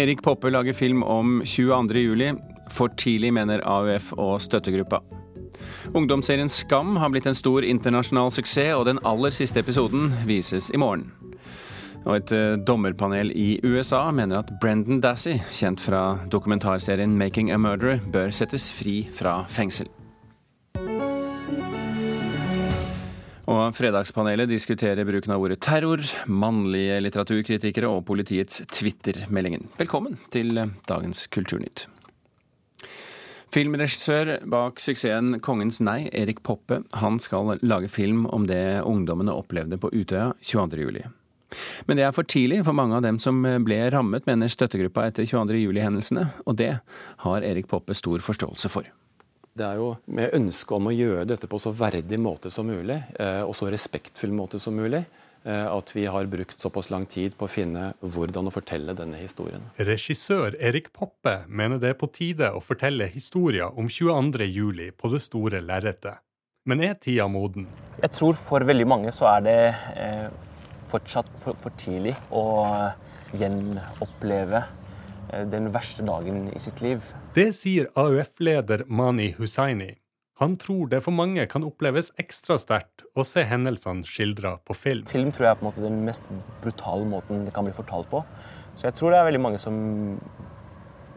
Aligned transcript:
Erik 0.00 0.22
Poppe 0.22 0.50
lager 0.50 0.72
film 0.72 1.02
om 1.02 1.42
22.07. 1.42 2.38
For 2.70 2.88
tidlig, 2.96 3.32
mener 3.36 3.60
AUF 3.68 4.12
og 4.16 4.38
støttegruppa. 4.40 5.02
Ungdomsserien 5.92 6.48
Skam 6.48 6.96
har 6.96 7.10
blitt 7.12 7.26
en 7.28 7.36
stor 7.36 7.66
internasjonal 7.66 8.32
suksess, 8.32 8.72
og 8.78 8.86
den 8.88 9.02
aller 9.04 9.34
siste 9.34 9.60
episoden 9.60 10.08
vises 10.28 10.70
i 10.72 10.80
morgen. 10.80 11.10
Og 12.06 12.14
et 12.16 12.32
eh, 12.32 12.56
dommerpanel 12.64 13.34
i 13.36 13.58
USA 13.66 14.06
mener 14.14 14.40
at 14.40 14.54
Brendan 14.62 15.02
Dassey, 15.04 15.36
kjent 15.52 15.82
fra 15.84 16.16
dokumentarserien 16.32 17.18
'Making 17.18 17.52
a 17.52 17.58
Murderer', 17.60 18.00
bør 18.12 18.32
settes 18.32 18.70
fri 18.72 19.02
fra 19.12 19.42
fengsel. 19.48 19.90
Og 23.50 23.74
Fredagspanelet 23.74 24.46
diskuterer 24.46 25.06
bruken 25.08 25.32
av 25.34 25.42
ordet 25.42 25.58
terror, 25.64 26.04
mannlige 26.30 27.00
litteraturkritikere 27.02 27.88
og 27.90 28.04
politiets 28.06 28.60
Twitter-meldingen. 28.70 29.66
Velkommen 29.80 30.20
til 30.30 30.54
dagens 30.86 31.24
Kulturnytt. 31.34 31.88
Filmregissør 33.50 34.36
bak 34.46 34.78
suksessen 34.78 35.40
'Kongens 35.40 35.80
nei', 35.82 36.06
Erik 36.14 36.44
Poppe, 36.46 36.84
han 36.94 37.18
skal 37.18 37.58
lage 37.62 37.90
film 37.90 38.26
om 38.26 38.46
det 38.46 38.84
ungdommene 38.86 39.34
opplevde 39.34 39.80
på 39.82 39.90
Utøya 39.90 40.30
22.07. 40.42 41.10
Men 41.86 41.96
det 41.96 42.04
er 42.06 42.14
for 42.14 42.22
tidlig 42.22 42.64
for 42.64 42.72
mange 42.72 42.94
av 42.94 43.02
dem 43.02 43.18
som 43.18 43.42
ble 43.42 43.90
rammet, 43.90 44.26
mener 44.26 44.46
støttegruppa 44.46 45.08
etter 45.08 45.26
22.07-hendelsene, 45.26 46.30
og 46.46 46.56
det 46.56 46.78
har 47.26 47.42
Erik 47.42 47.66
Poppe 47.66 47.98
stor 47.98 48.22
forståelse 48.22 48.70
for. 48.70 48.86
Det 49.60 49.66
er 49.66 49.76
jo 49.76 49.90
med 50.16 50.32
ønske 50.38 50.72
om 50.72 50.86
å 50.88 50.94
gjøre 50.94 51.26
dette 51.28 51.48
på 51.50 51.58
så 51.60 51.72
verdig 51.76 52.16
måte 52.22 52.48
som 52.52 52.70
mulig, 52.70 52.96
eh, 53.20 53.42
og 53.44 53.52
så 53.58 53.68
respektfull 53.68 54.32
måte 54.32 54.56
som 54.62 54.72
mulig, 54.72 55.02
eh, 55.44 55.66
at 55.68 55.92
vi 55.92 56.06
har 56.08 56.30
brukt 56.32 56.64
såpass 56.64 56.88
lang 56.88 57.04
tid 57.04 57.36
på 57.36 57.44
å 57.44 57.50
finne 57.50 57.90
hvordan 58.00 58.48
å 58.48 58.54
fortelle 58.54 58.94
denne 58.96 59.20
historien. 59.20 59.66
Regissør 59.76 60.56
Erik 60.56 60.88
Poppe 60.96 61.42
mener 61.46 61.76
det 61.76 61.92
er 61.92 62.00
på 62.00 62.08
tide 62.08 62.48
å 62.56 62.64
fortelle 62.64 63.10
historier 63.12 63.76
om 63.76 63.92
22.07 63.92 64.96
på 64.96 65.12
det 65.12 65.20
store 65.28 65.60
lerretet. 65.60 66.24
Men 66.64 66.80
er 66.80 66.96
tida 66.96 67.28
moden? 67.28 67.68
Jeg 68.00 68.16
tror 68.16 68.40
for 68.40 68.64
veldig 68.64 68.88
mange 68.88 69.12
så 69.12 69.28
er 69.34 69.44
det 69.44 69.60
eh, 69.92 70.26
fortsatt 70.88 71.28
for, 71.44 71.60
for 71.60 71.76
tidlig 71.76 72.16
å 72.32 72.46
gjenoppleve 73.36 74.64
den 75.52 75.70
verste 75.74 76.04
dagen 76.06 76.48
i 76.54 76.60
sitt 76.62 76.82
liv. 76.84 77.04
Det 77.36 77.50
sier 77.56 77.90
AUF-leder 77.98 78.86
Mani 78.86 79.30
Hussaini. 79.38 79.94
Han 80.40 80.54
tror 80.56 80.88
det 80.88 81.02
for 81.04 81.12
mange 81.12 81.44
kan 81.52 81.66
oppleves 81.68 82.08
ekstra 82.20 82.56
sterkt 82.56 83.04
å 83.12 83.24
se 83.28 83.42
hendelsene 83.44 84.08
skildra 84.08 84.54
på 84.64 84.72
film. 84.72 85.04
Film 85.10 85.28
tror 85.36 85.46
jeg 85.46 85.52
er 85.52 85.58
på 85.60 85.66
en 85.66 85.68
måte 85.68 85.84
den 85.84 85.98
mest 86.06 86.30
brutale 86.62 87.04
måten 87.08 87.44
det 87.44 87.52
kan 87.52 87.66
bli 87.66 87.74
fortalt 87.76 88.08
på. 88.08 88.22
Så 88.72 88.88
jeg 88.88 88.96
tror 88.96 89.12
det 89.12 89.18
er 89.20 89.28
veldig 89.28 89.42
mange 89.44 89.60
som 89.60 89.76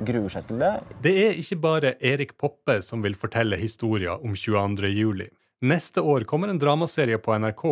gruer 0.04 0.34
seg 0.34 0.50
til 0.50 0.60
det. 0.60 0.74
Det 1.06 1.14
er 1.24 1.40
ikke 1.40 1.60
bare 1.64 1.94
Erik 2.04 2.36
Poppe 2.42 2.82
som 2.84 3.04
vil 3.06 3.16
fortelle 3.16 3.60
historien 3.62 4.20
om 4.20 4.36
22.07. 4.36 5.30
Neste 5.64 6.04
år 6.04 6.26
kommer 6.28 6.52
en 6.52 6.60
dramaserie 6.60 7.22
på 7.24 7.38
NRK, 7.40 7.64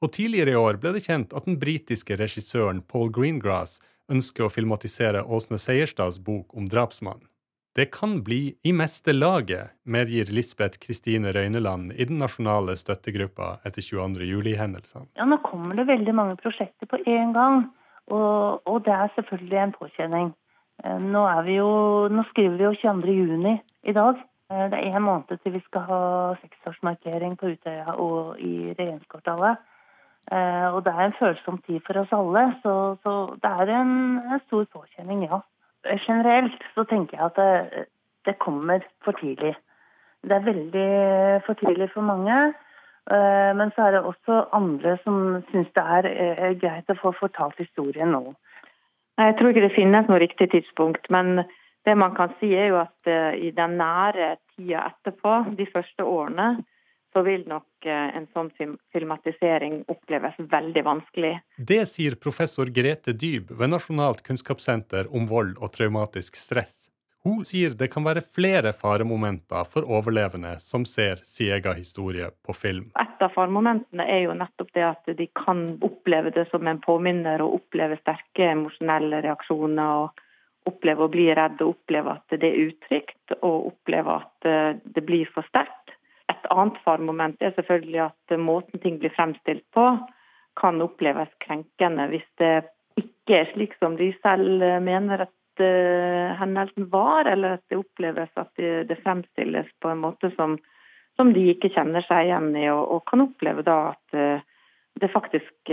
og 0.00 0.12
tidligere 0.12 0.52
i 0.52 0.60
år 0.60 0.76
ble 0.82 0.92
det 0.96 1.04
kjent 1.06 1.32
at 1.32 1.48
den 1.48 1.56
britiske 1.60 2.18
regissøren 2.20 2.82
Paul 2.84 3.08
Greengrass 3.14 3.78
ønsker 4.10 4.46
å 4.46 4.52
filmatisere 4.52 5.24
Åsne 5.24 5.58
Seierstads 5.60 6.20
bok 6.24 6.56
om 6.56 6.68
drapsmannen. 6.70 7.26
Det 7.78 7.86
kan 7.94 8.16
bli 8.26 8.56
i 8.66 8.72
meste 8.74 9.12
laget, 9.14 9.70
medgir 9.86 10.26
Lisbeth 10.34 10.80
Kristine 10.82 11.30
Røyneland 11.32 11.92
i 11.94 12.06
den 12.08 12.18
nasjonale 12.18 12.74
støttegruppa 12.74 13.60
etter 13.62 13.84
22. 13.86 14.26
juli-hendelsene. 14.26 15.06
Ja, 15.14 15.26
nå 15.30 15.38
kommer 15.44 15.78
det 15.78 15.86
veldig 15.86 16.14
mange 16.18 16.34
prosjekter 16.40 16.90
på 16.90 16.98
én 17.06 17.30
gang, 17.36 17.68
og, 18.10 18.66
og, 18.66 18.80
det 18.88 18.96
er 18.96 19.14
selvfølgelig 19.14 19.62
en 19.62 19.76
påkjenning. 19.76 20.32
Eh, 20.82 20.98
nå, 21.14 21.22
jo, 21.54 21.70
nå 22.10 22.26
skriver 22.32 22.58
vi 22.58 22.66
jo 22.66 22.74
22. 22.82 23.14
juni 23.20 23.54
i 23.86 23.94
dag. 23.94 24.18
Eh, 24.50 24.66
det 24.72 24.80
er 24.82 24.98
en 24.98 25.06
måned 25.06 25.30
til 25.38 25.54
vi 25.54 25.62
skal 25.68 25.86
ha 25.86 26.02
seksårsmarkering 26.42 27.38
på 27.38 27.54
Utøya 27.54 27.94
og 27.94 28.40
i 28.42 28.74
regjeringskvartalet. 28.74 29.62
Eh, 30.30 30.68
og 30.74 30.84
det 30.86 30.92
er 30.94 31.08
en 31.08 31.16
følsom 31.18 31.58
tid 31.66 31.80
for 31.86 31.98
oss 31.98 32.12
alle, 32.14 32.44
så, 32.62 32.74
så 33.02 33.14
det 33.42 33.50
er 33.50 33.72
en, 33.80 33.94
en, 34.22 34.42
stor 34.46 34.66
påkjenning, 34.76 35.24
ja. 35.26 35.40
Generelt 36.04 36.66
så 36.74 36.84
tenker 36.86 37.16
jeg 37.16 37.26
at 37.26 37.40
det, 37.40 37.84
det, 38.28 38.36
kommer 38.38 38.84
for 39.04 39.18
tidlig. 39.18 39.56
Det 40.22 40.36
er 40.36 40.46
veldig 40.46 40.90
for 41.46 41.58
tidlig 41.58 41.88
for 41.94 42.06
mange. 42.06 42.36
Eh, 43.10 43.50
men 43.58 43.72
så 43.74 43.88
er 43.88 43.96
det 43.96 44.04
også 44.06 44.44
andre 44.54 44.98
som 45.02 45.40
syns 45.50 45.72
det 45.74 45.86
er 45.96 46.10
eh, 46.12 46.52
greit 46.60 46.92
å 46.94 47.00
få 47.00 47.14
fortalt 47.18 47.58
historien 47.58 48.12
nå. 48.14 48.22
Jeg 49.18 49.34
tror 49.36 49.50
ikke 49.50 49.66
det 49.66 49.74
finnes 49.74 50.06
noe 50.06 50.20
riktig 50.22 50.46
tidspunkt, 50.52 51.10
men 51.10 51.42
det 51.88 51.96
man 51.98 52.14
kan 52.14 52.30
si 52.38 52.52
er 52.54 52.70
jo 52.70 52.78
at 52.84 53.08
i 53.36 53.50
den 53.56 53.74
nære 53.80 54.36
tida 54.54 54.86
etterpå, 54.92 55.56
de 55.58 55.66
første 55.72 56.04
årene, 56.04 56.60
så 57.12 57.24
vil 57.26 57.42
nok 57.48 57.86
eh, 57.86 58.16
en 58.16 58.28
sånn 58.34 58.50
filmatisering 58.92 59.82
oppleves 59.90 60.38
veldig 60.38 60.84
vanskelig. 60.86 61.34
Det 61.56 61.82
sier 61.90 62.18
professor 62.22 62.70
Grete 62.70 63.16
Dyb 63.16 63.50
ved 63.50 63.74
Nasjonalt 63.74 64.22
kunnskapssenter 64.26 65.10
om 65.14 65.26
vold 65.30 65.58
og 65.58 65.74
traumatisk 65.74 66.38
stress. 66.38 66.90
Hun 67.24 67.42
sier 67.44 67.74
det 67.76 67.90
kan 67.92 68.04
være 68.06 68.22
flere 68.24 68.70
faremomenter 68.72 69.66
for 69.68 69.84
overlevende 69.84 70.54
som 70.62 70.86
ser 70.88 71.20
sin 71.28 71.52
egen 71.52 71.76
historie 71.76 72.30
på 72.46 72.54
film. 72.56 72.86
Et 72.96 73.24
av 73.24 73.34
faremomentene 73.34 74.06
er 74.08 74.22
jo 74.24 74.36
nettopp 74.38 74.72
det 74.76 74.86
at 74.86 75.12
de 75.18 75.26
kan 75.36 75.74
oppleve 75.84 76.32
det 76.32 76.46
som 76.48 76.64
en 76.64 76.80
påminner 76.80 77.44
og 77.44 77.58
oppleve 77.58 78.00
sterke 78.00 78.48
emosjonelle 78.54 79.20
reaksjoner. 79.26 80.06
og 80.06 80.26
Oppleve 80.70 81.06
å 81.06 81.12
bli 81.12 81.26
redd 81.34 81.60
og 81.64 81.74
oppleve 81.74 82.12
at 82.18 82.34
det 82.40 82.46
er 82.46 82.66
utrygt 82.68 83.32
og 83.40 83.70
oppleve 83.72 84.16
at 84.22 84.48
eh, 84.48 84.80
det 84.84 85.04
blir 85.04 85.28
for 85.34 85.44
sterkt. 85.48 85.79
Et 86.40 86.48
annet 86.54 86.78
faremoment 86.84 87.42
er 87.44 87.52
selvfølgelig 87.56 88.00
at 88.06 88.38
måten 88.40 88.80
ting 88.80 88.98
blir 89.00 89.12
fremstilt 89.12 89.64
på, 89.76 89.84
kan 90.60 90.80
oppleves 90.82 91.30
krenkende 91.44 92.08
hvis 92.10 92.26
det 92.40 92.54
ikke 93.00 93.36
er 93.38 93.50
slik 93.52 93.76
som 93.78 93.96
de 94.00 94.10
selv 94.24 94.64
mener 94.82 95.26
at 95.26 95.62
uh, 95.62 96.32
hendelsen 96.40 96.88
var, 96.92 97.28
eller 97.30 97.58
at 97.58 97.64
det 97.70 97.78
oppleves 97.80 98.32
at 98.40 98.50
det, 98.56 98.98
fremstilles 99.04 99.68
på 99.80 99.92
en 99.92 100.02
måte 100.02 100.32
som, 100.34 100.56
som, 101.20 101.32
de 101.36 101.46
ikke 101.52 101.70
kjenner 101.76 102.04
seg 102.08 102.28
igjen 102.28 102.50
i, 102.56 102.66
og, 102.72 102.82
og 102.96 103.04
kan 103.10 103.24
oppleve 103.28 103.64
da 103.66 103.78
at 103.92 104.16
uh, 104.18 104.64
det 105.00 105.08
faktisk 105.14 105.70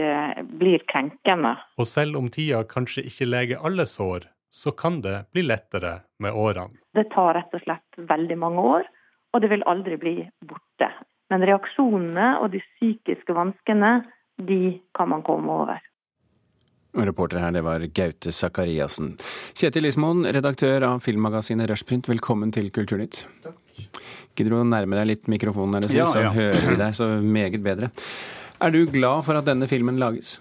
blir 0.59 0.83
krenkende. 0.87 1.55
Og 1.81 1.87
selv 1.89 2.19
om 2.19 2.27
tida 2.31 2.61
kanskje 2.69 3.01
ikke 3.09 3.25
leger 3.27 3.63
alle 3.65 3.87
sår, 3.89 4.27
så 4.53 4.71
kan 4.71 5.01
det 5.01 5.25
bli 5.33 5.41
lettere 5.43 5.97
med 6.23 6.37
årene? 6.37 6.77
Det 6.95 7.09
tar 7.11 7.33
rett 7.35 7.57
og 7.57 7.63
slett 7.65 7.99
veldig 8.13 8.37
mange 8.39 8.67
år 8.77 8.85
og 9.33 9.43
det 9.43 9.51
vil 9.51 9.65
aldri 9.69 9.97
bli 9.99 10.15
borte. 10.47 10.89
Men 11.31 11.43
reaksjonene 11.47 12.37
og 12.41 12.53
de 12.53 12.61
psykiske 12.63 13.35
vanskene, 13.35 13.99
de 14.37 14.77
kan 14.95 15.11
man 15.11 15.25
komme 15.27 15.51
over. 15.51 15.83
Reporter 16.97 17.41
her, 17.43 17.51
det 17.53 17.61
var 17.65 17.83
Gaute 17.93 18.31
Sakariassen. 18.33 19.15
Kjetil 19.57 19.85
Lismoen, 19.85 20.25
redaktør 20.33 20.85
av 20.87 21.03
filmmagasinet 21.05 21.69
Rushprint, 21.69 22.09
velkommen 22.09 22.53
til 22.55 22.71
Kulturnytt. 22.73 23.25
Takk. 23.43 23.59
Gidder 24.37 24.53
du 24.53 24.59
å 24.61 24.65
nærme 24.65 24.97
deg 24.97 25.09
litt 25.11 25.29
mikrofonen, 25.29 25.77
er 25.77 25.85
det 25.85 25.97
ja, 25.97 26.07
så 26.09 26.23
hører 26.33 26.65
vi 26.65 26.77
deg 26.79 26.97
så 26.97 27.09
meget 27.21 27.61
bedre. 27.65 27.91
Er 28.63 28.73
du 28.73 28.83
glad 28.89 29.25
for 29.27 29.37
at 29.37 29.45
denne 29.45 29.69
filmen 29.69 29.99
lages? 30.01 30.37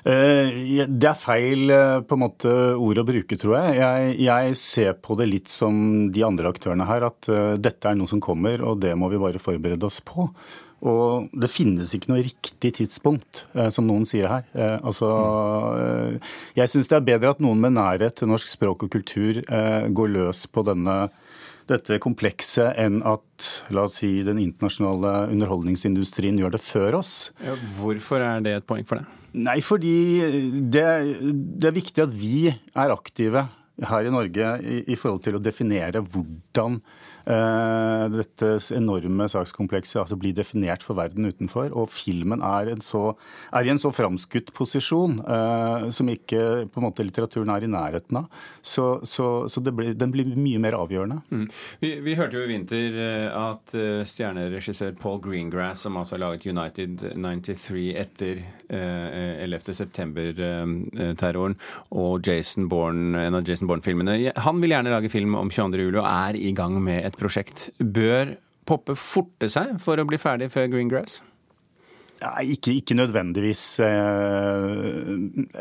Eh, 0.00 0.86
det 0.88 1.08
er 1.10 1.18
feil 1.18 1.72
eh, 1.74 1.98
på 2.00 2.16
en 2.16 2.22
måte 2.22 2.54
ord 2.72 3.02
å 3.02 3.06
bruke, 3.06 3.36
tror 3.40 3.58
jeg. 3.58 3.76
jeg. 3.80 4.14
jeg. 4.24 4.56
ser 4.60 4.96
på 5.02 5.16
det 5.20 5.28
litt 5.28 5.52
som 5.52 6.08
de 6.12 6.24
andre 6.24 6.52
aktørene 6.52 6.88
her, 6.88 7.10
at 7.10 7.28
eh, 7.28 7.52
dette 7.60 7.90
er 7.90 7.98
noe 7.98 8.10
som 8.10 8.22
kommer, 8.22 8.64
og 8.64 8.80
det 8.84 8.94
må 8.96 9.10
vi 9.12 9.20
bare 9.20 9.42
forberede 9.42 9.88
oss 9.88 10.00
på. 10.04 10.28
Og 10.80 11.28
det 11.36 11.50
finnes 11.52 11.92
ikke 11.92 12.14
noe 12.14 12.22
riktig 12.24 12.70
tidspunkt, 12.78 13.42
som 13.68 13.84
noen 13.84 14.06
sier 14.08 14.30
her. 14.32 14.46
Altså, 14.80 15.10
jeg 16.56 16.72
syns 16.72 16.88
det 16.88 16.96
er 16.96 17.04
bedre 17.04 17.34
at 17.34 17.42
noen 17.44 17.60
med 17.60 17.74
nærhet 17.76 18.16
til 18.16 18.30
norsk 18.30 18.48
språk 18.48 18.86
og 18.86 18.94
kultur 18.94 19.42
går 19.44 20.14
løs 20.14 20.46
på 20.48 20.64
denne 20.64 20.94
dette 21.70 22.00
komplekset 22.02 22.76
enn 22.80 23.00
at 23.06 23.46
la 23.74 23.86
oss 23.86 24.00
si, 24.02 24.10
den 24.26 24.40
internasjonale 24.42 25.30
underholdningsindustrien 25.32 26.38
gjør 26.40 26.56
det 26.56 26.62
før 26.64 27.00
oss. 27.00 27.14
Ja, 27.44 27.56
hvorfor 27.78 28.22
er 28.24 28.44
det 28.44 28.56
et 28.58 28.68
poeng 28.68 28.86
for 28.88 29.00
det? 29.00 29.06
Nei, 29.40 29.60
fordi 29.62 29.94
det, 30.74 30.86
det 31.30 31.70
er 31.70 31.76
viktig 31.76 32.02
at 32.02 32.14
vi 32.14 32.50
er 32.50 32.94
aktive 32.94 33.46
her 33.90 34.06
i 34.06 34.12
Norge 34.12 34.54
i, 34.60 34.80
i 34.90 34.98
forhold 34.98 35.22
til 35.24 35.38
å 35.38 35.42
definere 35.42 36.02
hvordan 36.02 36.80
dette 37.24 38.52
enorme 38.76 39.26
sakskomplekset 39.30 40.00
altså 40.02 40.18
blir 40.20 40.34
definert 40.36 40.84
for 40.84 40.98
verden 40.98 41.28
utenfor. 41.28 41.70
Og 41.76 41.88
filmen 41.92 42.42
er, 42.44 42.72
så, 42.84 43.14
er 43.54 43.66
i 43.66 43.72
en 43.72 43.80
så 43.80 43.92
framskutt 43.94 44.52
posisjon 44.56 45.20
eh, 45.24 45.88
som 45.94 46.08
ikke 46.10 46.66
på 46.70 46.80
en 46.80 46.86
måte 46.86 47.04
litteraturen 47.06 47.50
er 47.54 47.64
i 47.64 47.70
nærheten 47.70 48.16
av. 48.22 48.26
Så, 48.62 49.00
så, 49.08 49.48
så 49.50 49.60
blir, 49.64 49.94
den 49.98 50.12
blir 50.14 50.26
mye 50.36 50.58
mer 50.62 50.74
avgjørende. 50.78 51.18
Mm. 51.30 51.46
Vi, 51.82 51.90
vi, 52.04 52.16
hørte 52.18 52.36
jo 52.38 52.44
i 52.44 52.52
vinter 52.52 52.88
eh, 53.06 53.28
at 53.30 53.74
uh, 53.76 54.02
stjerneregissør 54.06 54.92
Paul 55.00 55.18
Greengrass, 55.24 55.80
som 55.84 55.98
altså 56.00 56.12
har 56.16 56.24
laget 56.26 56.48
United 56.50 56.92
93 57.16 57.86
etter 58.00 58.34
uh, 58.70 59.44
11.9-terroren, 59.46 61.56
og 61.96 62.12
Jason 62.26 62.64
Bourne, 62.70 63.08
en 63.26 63.38
av 63.38 63.48
Jason 63.48 63.68
Bourne-filmene, 63.70 64.12
han 64.40 64.56
vil 64.62 64.72
gjerne 64.74 64.94
lage 64.94 65.12
film 65.12 65.32
om 65.38 65.48
22. 65.50 65.86
juli 65.86 65.98
og 66.00 66.10
er 66.10 66.34
i 66.38 66.52
gang 66.56 66.74
med 66.82 66.98
et 67.06 67.09
prosjekt. 67.18 67.70
Bør 67.78 68.36
Poppe 68.70 68.94
forte 68.94 69.48
seg 69.50 69.80
for 69.82 69.98
å 69.98 70.06
bli 70.06 70.20
ferdig 70.20 70.50
før 70.52 70.68
Greengrass? 70.70 71.22
Nei, 72.20 72.50
ikke, 72.52 72.74
ikke, 72.76 72.94
nødvendigvis. 72.98 73.62
Eh, 73.80 75.06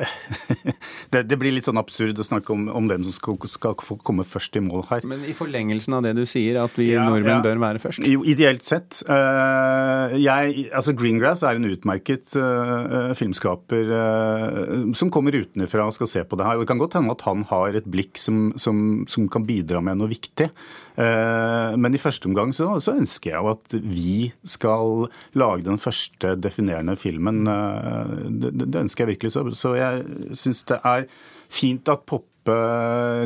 det, 1.13 1.21
det, 1.29 1.37
blir 1.39 1.53
litt 1.55 1.69
sånn 1.69 1.79
absurd 1.79 2.19
å 2.19 2.25
snakke 2.27 2.51
om, 2.51 2.65
om 2.75 2.89
hvem 2.89 3.05
som 3.07 3.15
skal, 3.15 3.37
skal, 3.47 3.77
få 3.79 3.95
komme 4.03 4.25
først 4.27 4.59
i 4.59 4.63
mål 4.65 4.83
her. 4.89 5.07
Men 5.07 5.23
i 5.23 5.35
forlengelsen 5.37 5.95
av 5.95 6.03
det 6.03 6.11
du 6.17 6.25
sier, 6.27 6.59
at 6.59 6.75
vi 6.75 6.89
ja, 6.91 7.05
nordmenn 7.07 7.37
ja. 7.37 7.45
bør 7.45 7.63
være 7.63 7.79
først? 7.85 8.03
Jo, 8.11 8.25
ideelt 8.27 8.67
sett. 8.67 8.99
Eh, 9.07 10.17
jeg, 10.19 10.67
altså 10.75 10.97
Greengrass 10.99 11.45
er 11.47 11.61
en 11.61 11.69
utmerket 11.69 12.35
uh, 12.35 13.15
filmskaper 13.15 13.95
som 14.99 15.13
kommer 15.13 15.39
utenfra 15.39 15.87
og 15.87 15.95
skal 15.95 16.11
se 16.11 16.25
på 16.27 16.39
det 16.39 16.49
her. 16.49 16.59
Det 16.59 16.67
kan 16.67 16.81
godt 16.81 16.99
hende 16.99 17.15
at 17.15 17.23
han 17.29 17.47
har 17.53 17.79
et 17.79 17.87
blikk 17.87 18.19
som, 18.19 18.49
som, 18.59 19.07
som 19.07 19.31
kan 19.31 19.47
bidra 19.47 19.79
med 19.85 20.01
noe 20.01 20.11
viktig. 20.11 20.51
Uh, 20.99 21.77
men 21.79 21.95
i 21.95 22.01
første 22.01 22.27
omgang 22.27 22.49
så, 22.55 22.73
så 22.83 22.97
ønsker 22.99 23.31
jeg 23.31 23.39
jo 23.39 23.51
at 23.53 23.75
vi 23.79 24.33
skal 24.43 25.05
lage 25.39 25.63
den 25.63 25.79
første 25.79 26.33
definerende 26.35 26.97
filmen. 26.99 27.45
Eh, 27.47 28.15
det, 28.41 28.51
det 28.65 28.81
ønsker 28.81 29.05
jeg 29.05 29.13
virkelig. 29.13 29.31
Så, 29.31 29.45
så 29.55 29.75
jeg 29.77 30.03
syns 30.35 30.65
det 30.67 30.81
er 30.83 31.05
fint 31.49 31.87
at 31.91 32.03
Poppe 32.09 32.57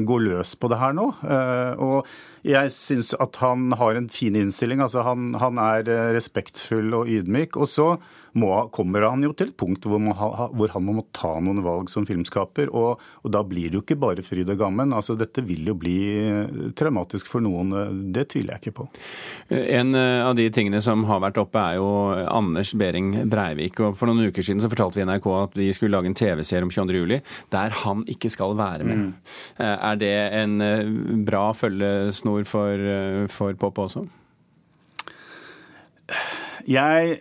går 0.06 0.22
løs 0.28 0.54
på 0.60 0.70
det 0.70 0.80
her 0.82 0.94
nå. 0.98 1.08
Eh, 1.26 1.82
og 1.82 2.46
jeg 2.46 2.74
syns 2.76 3.14
at 3.24 3.42
han 3.42 3.72
har 3.80 3.98
en 3.98 4.10
fin 4.12 4.38
innstilling. 4.38 4.84
altså 4.84 5.06
Han, 5.08 5.32
han 5.42 5.62
er 5.64 5.90
respektfull 6.14 6.94
og 7.00 7.10
ydmyk. 7.10 7.58
Og 7.58 7.72
så 7.72 7.96
må, 8.40 8.50
kommer 8.74 9.06
han 9.06 9.24
jo 9.26 9.34
til 9.38 9.52
et 9.52 9.58
punkt 9.60 9.86
hvor, 9.86 10.02
ha, 10.18 10.48
hvor, 10.54 10.72
han 10.74 10.86
må 10.88 11.06
ta 11.16 11.36
noen 11.44 11.62
valg 11.66 11.92
som 11.92 12.06
filmskaper. 12.08 12.72
Og, 12.74 13.02
og, 13.22 13.30
da 13.34 13.44
blir 13.46 13.70
det 13.70 13.78
jo 13.78 13.84
ikke 13.84 14.00
bare 14.02 14.26
fryd 14.26 14.50
og 14.54 14.60
gammen. 14.62 14.94
Altså, 14.96 15.16
dette 15.20 15.44
vil 15.46 15.68
jo 15.70 15.76
bli 15.78 15.98
traumatisk 16.78 17.30
for 17.30 17.44
noen. 17.46 17.74
Det 18.16 18.28
tviler 18.34 18.56
jeg 18.56 18.64
ikke 18.64 18.78
på. 18.82 18.88
En 19.54 19.94
eh, 19.98 20.22
av 20.26 20.38
de 20.40 20.48
tingene 20.54 20.82
som 20.84 21.06
har 21.10 21.22
vært 21.24 21.42
oppe, 21.42 21.62
er 21.62 21.80
jo 21.80 21.90
Anders 22.24 22.74
Behring 22.80 23.14
Breivik. 23.30 23.82
og 23.84 23.98
For 24.00 24.10
noen 24.10 24.32
uker 24.32 24.46
siden 24.46 24.64
så 24.64 24.72
fortalte 24.72 25.02
vi 25.02 25.08
NRK 25.10 25.30
at 25.38 25.60
vi 25.60 25.70
skulle 25.76 25.98
lage 25.98 26.12
en 26.12 26.18
TV-serie 26.18 26.66
om 26.66 26.74
22. 26.74 27.04
juli 27.04 27.22
der 27.54 27.76
han 27.84 28.02
ikke 28.10 28.32
skal 28.34 28.58
være 28.58 28.88
med. 28.88 29.04
Mm. 29.04 29.14
Eh, 29.62 29.76
er 29.92 30.02
det 30.02 30.16
en 30.42 30.58
eh, 30.64 30.96
bra 31.28 31.46
følgesnor 31.58 32.48
for, 32.50 32.90
for 33.32 33.62
Poppe 33.62 33.86
også? 33.86 34.08
Jeg 36.68 37.20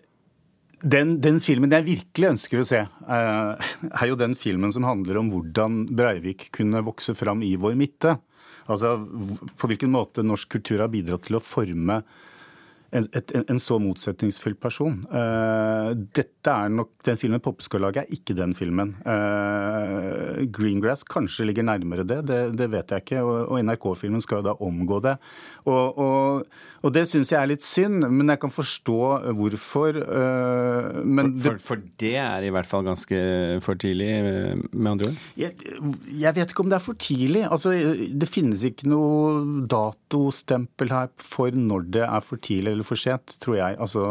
den, 0.83 1.15
den, 1.23 1.39
filmen 1.43 1.73
jeg 1.73 1.87
virkelig 1.87 2.29
ønsker 2.33 2.61
å 2.63 2.67
se, 2.67 2.83
eh, 2.83 3.73
er 3.93 4.11
jo 4.11 4.19
den 4.19 4.35
filmen 4.39 4.73
som 4.75 4.87
handler 4.87 5.21
om 5.21 5.31
hvordan 5.33 5.85
Breivik 5.95 6.49
kunne 6.55 6.83
vokse 6.85 7.15
fram 7.19 7.43
i 7.47 7.55
vår 7.61 7.77
midte. 7.79 8.17
Altså 8.71 8.95
på 9.59 9.71
hvilken 9.71 9.93
måte 9.95 10.25
norsk 10.27 10.51
kultur 10.57 10.83
har 10.83 10.91
bidratt 10.93 11.27
til 11.27 11.39
å 11.39 11.45
forme 11.45 12.03
en, 12.93 13.07
et, 13.17 13.33
en, 13.41 13.61
så 13.61 13.79
motsetningsfull 13.81 14.55
person. 14.61 14.99
Uh, 15.09 15.93
dette 16.13 16.53
er 16.53 16.73
nok 16.73 16.91
Den 17.07 17.19
filmen 17.21 17.41
Poppe 17.43 17.65
skal 17.65 17.85
lage, 17.87 18.03
er 18.03 18.13
ikke 18.13 18.37
den 18.37 18.53
filmen. 18.57 18.95
Uh, 19.07 20.43
Greengrass 20.53 21.07
kanskje 21.09 21.47
ligger 21.49 21.67
nærmere 21.67 22.05
det, 22.05 22.21
det, 22.29 22.41
det 22.59 22.69
vet 22.73 22.93
jeg 22.93 23.05
ikke. 23.07 23.23
Og, 23.25 23.39
og 23.49 23.65
NRK-filmen 23.65 24.25
skal 24.25 24.43
jo 24.43 24.49
da 24.51 24.57
omgå 24.61 25.01
det. 25.07 25.17
Og, 25.65 25.99
og, 26.03 26.61
og 26.83 26.95
det 26.95 27.07
syns 27.09 27.33
jeg 27.33 27.41
er 27.41 27.51
litt 27.55 27.65
synd, 27.65 28.05
men 28.11 28.35
jeg 28.35 28.43
kan 28.43 28.53
forstå 28.53 29.01
hvorfor. 29.41 30.01
Uh, 30.03 31.01
for, 31.01 31.33
for, 31.47 31.63
for, 31.71 31.87
det 32.03 32.15
er 32.21 32.45
i 32.45 32.53
hvert 32.53 32.69
fall 32.69 32.85
ganske 32.87 33.23
for 33.65 33.81
tidlig, 33.81 34.11
med 34.73 34.93
andre 34.93 35.13
ord? 35.13 35.25
Jeg, 35.41 35.57
jeg 36.27 36.37
vet 36.37 36.53
ikke 36.53 36.67
om 36.67 36.73
det 36.73 36.79
er 36.79 36.85
for 36.91 37.01
tidlig. 37.01 37.47
Altså, 37.49 37.73
det 38.13 38.29
finnes 38.29 38.67
ikke 38.69 38.91
noe 38.93 39.65
datostempel 39.71 40.93
her 40.93 41.09
for 41.23 41.57
når 41.57 41.89
det 41.97 42.05
er 42.05 42.25
for 42.25 42.43
tidlig 42.43 42.75
eller 42.75 42.82
for 42.87 43.01
sent, 43.01 43.37
tror 43.43 43.59
jeg. 43.59 43.79
Altså, 43.83 44.05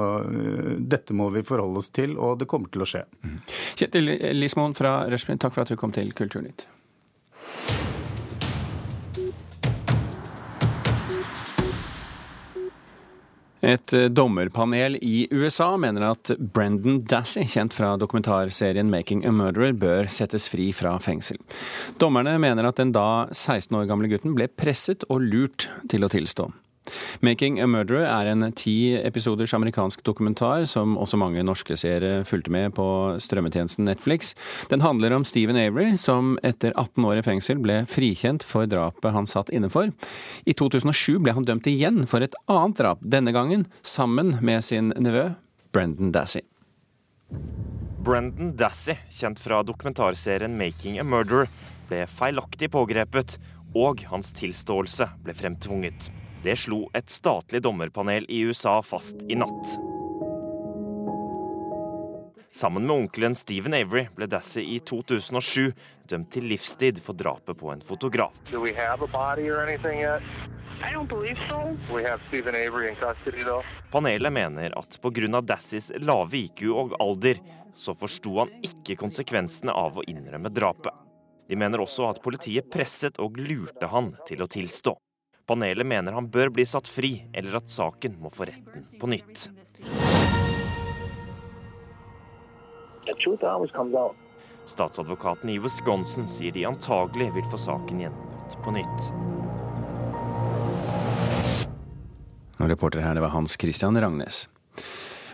dette 0.80 1.16
må 1.18 1.30
vi 1.36 1.46
forholde 1.46 1.82
oss 1.82 1.92
til, 1.94 2.18
og 2.18 2.40
det 2.42 2.50
kommer 2.52 2.72
til 2.74 2.86
å 2.86 2.90
skje. 2.90 3.06
Mm. 3.24 3.40
Kjetil 3.80 4.14
Lismoen 4.38 4.78
fra 4.78 5.02
Rushprint, 5.12 5.44
takk 5.44 5.58
for 5.58 5.66
at 5.66 5.74
du 5.74 5.80
kom 5.80 5.96
til 5.96 6.14
Kulturnytt. 6.18 6.68
Et 13.62 13.94
eh, 13.94 14.08
dommerpanel 14.10 14.98
i 15.06 15.28
USA 15.32 15.76
mener 15.78 16.08
at 16.10 16.32
Brendan 16.40 17.04
Dassey, 17.06 17.46
kjent 17.46 17.76
fra 17.78 17.94
dokumentarserien 18.02 18.90
'Making 18.90 19.22
a 19.26 19.32
Murderer', 19.32 19.78
bør 19.78 20.10
settes 20.10 20.50
fri 20.50 20.72
fra 20.74 20.96
fengsel. 21.00 21.38
Dommerne 22.02 22.40
mener 22.42 22.66
at 22.66 22.82
den 22.82 22.94
da 22.96 23.28
16 23.30 23.78
år 23.78 23.86
gamle 23.90 24.10
gutten 24.10 24.34
ble 24.38 24.50
presset 24.50 25.06
og 25.10 25.22
lurt 25.22 25.70
til 25.94 26.04
å 26.04 26.10
tilstå. 26.10 26.50
'Making 27.22 27.60
a 27.62 27.68
Murderer' 27.70 28.10
er 28.10 28.26
en 28.32 28.52
ti 28.58 28.96
episoders 28.98 29.54
amerikansk 29.54 30.02
dokumentar 30.04 30.66
som 30.66 30.96
også 30.98 31.20
mange 31.22 31.44
norske 31.46 31.78
seere 31.78 32.24
fulgte 32.26 32.52
med 32.54 32.74
på 32.74 32.86
strømmetjenesten 33.22 33.86
Netflix. 33.86 34.34
Den 34.70 34.82
handler 34.82 35.14
om 35.14 35.26
Stephen 35.26 35.60
Avery, 35.62 35.96
som 35.98 36.38
etter 36.44 36.74
18 36.76 37.06
år 37.06 37.22
i 37.22 37.26
fengsel 37.26 37.62
ble 37.62 37.84
frikjent 37.86 38.44
for 38.44 38.66
drapet 38.66 39.14
han 39.14 39.30
satt 39.30 39.54
inne 39.54 39.70
for. 39.70 39.94
I 40.46 40.58
2007 40.58 41.20
ble 41.22 41.36
han 41.38 41.46
dømt 41.46 41.70
igjen 41.70 42.08
for 42.10 42.26
et 42.26 42.38
annet 42.50 42.82
drap, 42.82 43.06
denne 43.06 43.34
gangen 43.36 43.68
sammen 43.86 44.40
med 44.42 44.66
sin 44.66 44.90
nevø 44.98 45.30
Brendan 45.72 46.12
Dassey. 46.16 46.42
Brendan 48.02 48.56
Dassey, 48.58 48.98
kjent 49.14 49.40
fra 49.40 49.62
dokumentarserien 49.62 50.58
'Making 50.58 50.98
a 50.98 51.06
Murderer', 51.06 51.52
ble 51.88 52.08
feilaktig 52.10 52.72
pågrepet, 52.74 53.38
og 53.78 54.02
hans 54.10 54.34
tilståelse 54.36 55.08
ble 55.24 55.36
fremtvunget. 55.38 56.10
Det 56.44 56.56
slo 56.58 56.88
et 56.98 57.10
statlig 57.10 57.62
dommerpanel 57.62 58.26
i 58.30 58.40
USA 58.50 58.80
fast 58.82 59.20
i 59.30 59.36
natt. 59.38 59.76
Sammen 62.52 62.88
med 62.88 62.96
onkelen 62.96 63.36
Stephen 63.38 63.76
Avery 63.78 64.08
ble 64.16 64.26
Dassey 64.28 64.66
i 64.76 64.80
2007 64.82 65.70
dømt 66.10 66.32
til 66.34 66.48
livstid 66.50 66.98
for 67.06 67.14
drapet 67.14 67.58
på 67.58 67.70
en 67.72 67.84
fotograf. 67.86 68.34
Panelet 73.94 74.34
mener 74.34 74.80
at 74.82 74.98
pga. 75.06 75.42
Dasseys 75.42 75.92
lave 76.02 76.42
IQ 76.42 76.66
og 76.74 76.98
alder, 77.00 77.38
så 77.70 77.94
forsto 77.94 78.36
han 78.40 78.58
ikke 78.66 78.98
konsekvensene 78.98 79.78
av 79.78 80.02
å 80.02 80.08
innrømme 80.10 80.50
drapet. 80.50 80.98
De 81.48 81.56
mener 81.56 81.86
også 81.86 82.10
at 82.10 82.22
politiet 82.24 82.70
presset 82.74 83.22
og 83.22 83.38
lurte 83.38 83.94
han 83.94 84.16
til 84.26 84.42
å 84.42 84.50
tilstå. 84.50 84.98
Panelet 85.52 85.84
mener 85.84 86.16
han 86.16 86.30
bør 86.32 86.48
bli 86.56 86.64
satt 86.64 86.88
fri, 86.88 87.10
eller 87.36 87.58
at 87.60 87.68
saken 87.68 88.14
må 88.24 88.30
få 88.32 88.46
retten 88.48 88.86
på 89.02 89.08
nytt. 89.12 89.50
Statsadvokaten 94.72 95.52
i 95.52 95.58
Wisconsin 95.60 96.32
sier 96.32 96.56
de 96.56 96.64
antagelig 96.70 97.28
vil 97.36 97.52
få 97.52 97.60
saken 97.60 98.00
gjennomgått 98.06 98.56
på 98.64 98.78
nytt. 98.78 99.12
Og 102.62 102.72
reporter 102.72 103.04
her, 103.04 103.20
det 103.20 103.28
var 103.28 103.36
Hans 103.36 103.60
Christian 103.60 104.00
Rangnes. 104.00 104.46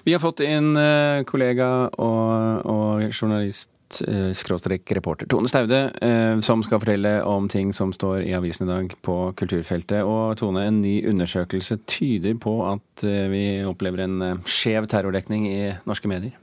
Vi 0.01 0.17
har 0.17 0.23
fått 0.23 0.41
inn 0.41 0.73
eh, 0.81 1.21
kollega 1.29 1.91
og, 1.93 2.65
og 2.65 3.05
journalist 3.11 3.76
reporter 3.95 5.27
Tone 5.27 5.47
Staude, 5.47 5.91
eh, 6.01 6.39
som 6.39 6.63
skal 6.63 6.79
fortelle 6.79 7.23
om 7.23 7.47
ting 7.49 7.73
som 7.73 7.93
står 7.93 8.23
i 8.23 8.33
avisen 8.33 8.67
i 8.67 8.71
dag 8.71 8.93
på 9.01 9.33
kulturfeltet. 9.35 10.03
Og 10.03 10.37
Tone, 10.37 10.65
en 10.67 10.81
ny 10.81 11.07
undersøkelse 11.07 11.79
tyder 11.87 12.35
på 12.35 12.59
at 12.67 13.03
eh, 13.03 13.27
vi 13.29 13.43
opplever 13.65 14.03
en 14.03 14.41
skjev 14.45 14.87
terrordekning 14.87 15.47
i 15.47 15.61
norske 15.85 16.07
medier? 16.07 16.35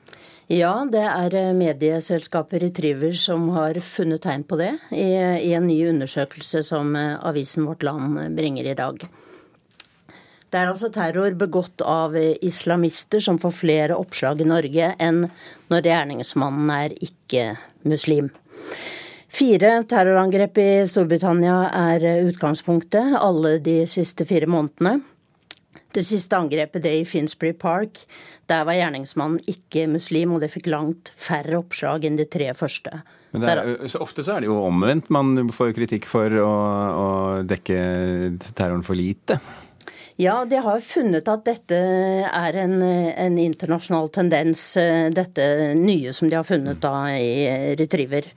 Ja, 0.46 0.84
det 0.84 1.00
er 1.00 1.54
medieselskapet 1.56 2.60
Retriever 2.60 3.14
som 3.16 3.48
har 3.54 3.78
funnet 3.80 4.22
tegn 4.26 4.44
på 4.44 4.58
det 4.60 4.74
i 4.92 5.54
en 5.56 5.66
ny 5.66 5.78
undersøkelse 5.88 6.60
som 6.62 6.92
avisen 6.94 7.64
Vårt 7.64 7.82
Land 7.82 8.36
bringer 8.36 8.68
i 8.68 8.76
dag. 8.76 9.06
Det 10.54 10.60
er 10.62 10.68
altså 10.70 10.86
terror 10.94 11.34
begått 11.34 11.82
av 11.82 12.12
islamister 12.14 13.18
som 13.18 13.40
får 13.42 13.54
flere 13.56 13.94
oppslag 13.98 14.38
i 14.38 14.46
Norge 14.46 14.92
enn 15.02 15.24
når 15.72 15.88
gjerningsmannen 15.88 16.70
er 16.70 16.94
ikke-muslim. 17.02 18.28
Fire 19.34 19.72
terrorangrep 19.90 20.60
i 20.62 20.68
Storbritannia 20.86 21.56
er 21.74 22.06
utgangspunktet, 22.28 23.16
alle 23.18 23.56
de 23.66 23.80
siste 23.90 24.28
fire 24.30 24.46
månedene. 24.46 25.00
Det 25.90 26.06
siste 26.06 26.38
angrepet, 26.38 26.84
det 26.86 26.94
i 27.00 27.02
Finsbury 27.02 27.50
Park, 27.58 28.04
der 28.46 28.62
var 28.62 28.78
gjerningsmannen 28.78 29.42
ikke 29.50 29.88
muslim, 29.90 30.36
og 30.36 30.46
det 30.46 30.52
fikk 30.54 30.70
langt 30.70 31.10
færre 31.18 31.58
oppslag 31.64 32.06
enn 32.06 32.22
de 32.22 32.30
tre 32.30 32.52
første. 32.54 33.02
Men 33.34 33.50
er, 33.50 33.74
så 33.90 34.06
Ofte 34.06 34.22
så 34.22 34.36
er 34.36 34.44
det 34.44 34.52
jo 34.52 34.62
omvendt. 34.62 35.10
Man 35.10 35.50
får 35.50 35.74
kritikk 35.74 36.06
for 36.06 36.30
å, 36.38 36.54
å 36.94 37.10
dekke 37.42 37.78
terroren 38.54 38.86
for 38.86 38.94
lite. 38.94 39.42
Ja, 40.16 40.44
de 40.46 40.60
har 40.62 40.78
funnet 40.86 41.26
at 41.26 41.42
dette 41.42 41.74
er 41.74 42.58
en, 42.62 42.76
en, 42.78 43.38
internasjonal 43.42 44.12
tendens, 44.14 44.62
dette 45.10 45.46
nye 45.74 46.12
som 46.14 46.30
de 46.30 46.38
har 46.38 46.46
funnet 46.46 46.78
da 46.82 46.92
i 47.18 47.74
Retriever. 47.80 48.28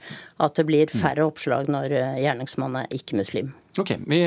At 0.42 0.58
det 0.58 0.66
blir 0.66 0.90
færre 0.90 1.28
oppslag 1.28 1.70
når 1.70 1.94
gjerningsmannen 2.18 2.82
er 2.82 2.98
ikke-muslim. 2.98 3.52
Ok, 3.78 3.94
vi 4.10 4.22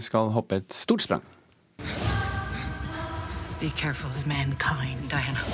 skal 0.00 0.32
hoppe 0.32 0.62
et 0.62 0.72
stort 0.72 1.04
sprang. 1.04 1.26
Be 3.60 3.68
careful 3.76 4.08
of 4.08 4.24
mankind, 4.24 5.10
Diana. 5.10 5.44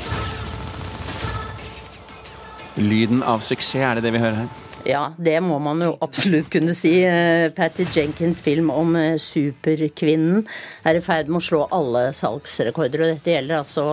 Lyden 2.77 3.23
av 3.23 3.43
suksess, 3.43 3.81
er 3.83 3.99
det 3.99 4.07
det 4.07 4.15
vi 4.15 4.23
hører 4.23 4.45
her? 4.45 4.64
Ja, 4.85 5.15
det 5.17 5.39
må 5.41 5.57
man 5.65 5.81
jo 5.81 5.95
absolutt 6.05 6.51
kunne 6.53 6.75
si. 6.77 6.99
Eh, 7.09 7.49
Patty 7.57 7.87
Jenkins' 7.89 8.43
film 8.45 8.69
om 8.73 8.93
eh, 9.01 9.17
superkvinnen 9.17 10.45
er 10.85 10.99
i 10.99 11.05
ferd 11.05 11.31
med 11.31 11.41
å 11.41 11.47
slå 11.47 11.63
alle 11.73 12.11
salgsrekorder. 12.17 13.01
Og 13.01 13.15
dette 13.15 13.33
gjelder 13.33 13.63
altså 13.63 13.87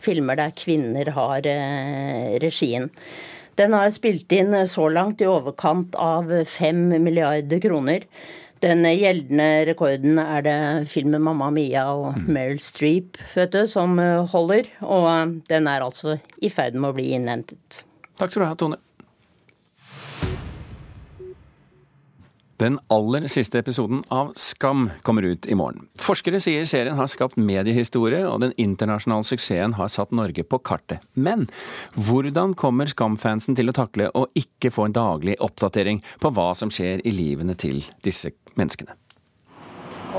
filmer 0.00 0.40
der 0.40 0.56
kvinner 0.56 1.12
har 1.12 1.44
eh, 1.44 2.38
regien. 2.40 2.88
Den 3.60 3.76
har 3.76 3.92
spilt 3.92 4.32
inn 4.32 4.56
så 4.64 4.88
langt 4.88 5.20
i 5.20 5.28
overkant 5.28 5.98
av 6.00 6.32
fem 6.48 6.86
milliarder 7.04 7.60
kroner. 7.60 8.08
Den 8.64 8.84
gjeldende 8.88 9.66
rekorden 9.68 10.20
er 10.20 10.44
det 10.44 10.58
filmen 10.88 11.20
'Mamma 11.20 11.50
Mia' 11.52 11.84
og 11.92 12.16
mm. 12.16 12.28
Meryl 12.32 12.60
Streep 12.64 13.20
vet 13.34 13.52
du, 13.52 13.66
som 13.68 14.00
holder. 14.32 14.72
Og 14.80 15.40
den 15.52 15.68
er 15.68 15.84
altså 15.84 16.16
i 16.40 16.48
ferd 16.48 16.80
med 16.80 16.94
å 16.94 16.96
bli 16.96 17.12
innhentet. 17.16 17.84
Takk 18.16 18.32
skal 18.32 18.44
du 18.44 18.48
ha, 18.48 18.56
Tone. 18.56 18.86
Den 22.60 22.76
aller 22.92 23.24
siste 23.32 23.56
episoden 23.58 24.02
av 24.12 24.32
Skam 24.36 24.90
kommer 25.02 25.22
ut 25.22 25.46
i 25.48 25.54
morgen. 25.56 25.86
Forskere 25.96 26.36
sier 26.44 26.66
serien 26.68 26.98
har 26.98 27.08
skapt 27.08 27.38
mediehistorie, 27.40 28.20
og 28.28 28.42
den 28.42 28.52
internasjonale 28.60 29.24
suksessen 29.24 29.78
har 29.78 29.88
satt 29.88 30.12
Norge 30.12 30.44
på 30.44 30.58
kartet. 30.60 31.00
Men 31.16 31.46
hvordan 31.96 32.52
kommer 32.60 32.90
Skam-fansen 32.90 33.56
til 33.56 33.72
å 33.72 33.76
takle 33.76 34.10
å 34.12 34.26
ikke 34.36 34.72
få 34.74 34.90
en 34.90 34.96
daglig 34.98 35.38
oppdatering 35.40 36.02
på 36.20 36.32
hva 36.36 36.50
som 36.52 36.68
skjer 36.68 37.00
i 37.00 37.14
livene 37.16 37.56
til 37.56 37.80
disse 38.04 38.34
menneskene? 38.60 38.92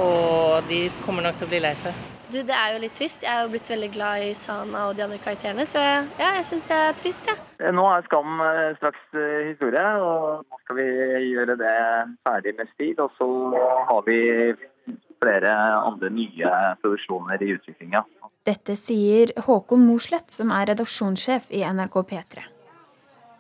Og 0.01 0.65
de 0.71 0.87
kommer 1.05 1.29
nok 1.29 1.37
til 1.37 1.45
å 1.45 1.53
bli 1.53 1.61
lei 1.61 1.75
seg. 1.77 2.10
Du, 2.31 2.39
Det 2.47 2.55
er 2.55 2.75
jo 2.75 2.79
litt 2.79 2.93
trist. 2.95 3.25
Jeg 3.25 3.31
er 3.31 3.43
jo 3.43 3.51
blitt 3.51 3.69
veldig 3.69 3.89
glad 3.91 4.23
i 4.23 4.31
Sana 4.37 4.85
og 4.87 4.95
de 4.95 5.03
andre 5.03 5.17
karakterene, 5.19 5.65
så 5.67 5.81
ja, 5.83 6.29
jeg 6.37 6.45
syns 6.47 6.69
det 6.69 6.77
er 6.77 6.93
trist, 7.01 7.27
jeg. 7.27 7.39
Ja. 7.59 7.73
Nå 7.75 7.83
er 7.91 8.05
Skam 8.07 8.39
eh, 8.45 8.61
straks 8.77 9.01
eh, 9.19 9.49
historie, 9.49 9.83
og 9.99 10.45
nå 10.45 10.59
skal 10.63 10.79
vi 10.79 10.87
gjøre 11.27 11.57
det 11.59 11.75
ferdig 12.23 12.55
med 12.57 12.71
stil. 12.71 12.95
Og 13.03 13.11
så 13.17 13.27
har 13.89 14.07
vi 14.07 14.19
flere 15.21 15.51
andre 15.81 16.09
nye 16.15 16.53
produksjoner 16.81 17.43
i 17.43 17.51
utviklinga. 17.57 18.05
Dette 18.47 18.77
sier 18.79 19.35
Håkon 19.45 19.83
Mosleth, 19.85 20.31
som 20.33 20.53
er 20.55 20.71
redaksjonssjef 20.71 21.51
i 21.53 21.65
NRK 21.67 21.99
P3. 22.09 22.47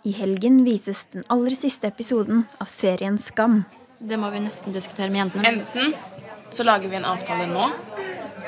I 0.03 0.11
helgen 0.17 0.63
vises 0.65 1.07
den 1.13 1.23
aller 1.31 1.55
siste 1.55 1.87
episoden 1.89 2.43
av 2.61 2.69
serien 2.69 3.17
Skam. 3.21 3.63
Det 4.01 4.17
må 4.17 4.29
vi 4.33 4.43
nesten 4.43 4.75
diskutere 4.75 5.13
med 5.13 5.23
jentene. 5.23 5.55
Enten 5.55 5.95
så 6.51 6.65
lager 6.67 6.89
vi 6.89 6.97
en 6.99 7.05
avtale 7.07 7.45
nå, 7.47 7.67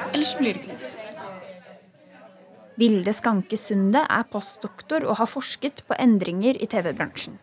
eller 0.10 0.26
så 0.28 0.40
blir 0.40 0.54
det 0.54 0.64
ikke 0.64 0.78
lyst. 0.78 1.08
Vilde 2.80 3.14
Skanke 3.14 3.58
Sunde 3.60 4.02
er 4.10 4.30
postdoktor 4.34 5.06
og 5.06 5.20
har 5.20 5.30
forsket 5.30 5.84
på 5.88 5.98
endringer 6.02 6.58
i 6.58 6.70
TV-bransjen. 6.70 7.36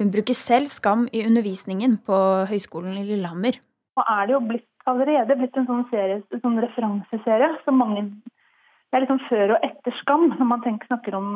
Hun 0.00 0.10
bruker 0.12 0.36
selv 0.36 0.68
skam 0.72 1.06
i 1.12 1.22
undervisningen 1.28 1.98
på 2.04 2.18
Høgskolen 2.48 2.98
i 3.00 3.06
Lillehammer. 3.08 3.56
Og 4.00 4.04
er 4.04 4.28
det 4.28 4.36
jo 4.36 4.42
blitt, 4.50 4.68
allerede 4.88 5.36
blitt 5.36 5.56
en 5.60 5.68
sånn, 5.68 5.86
serie, 5.92 6.20
en 6.20 6.44
sånn 6.44 6.60
referanseserie 6.64 7.50
som 7.64 7.80
mange 7.80 8.06
det 8.90 8.98
er 8.98 9.04
liksom 9.04 9.20
før 9.28 9.52
og 9.54 9.62
etter 9.62 9.94
Skam, 10.00 10.24
når 10.32 10.46
man 10.50 10.62
tenker, 10.64 10.88
snakker 10.90 11.14
om 11.14 11.26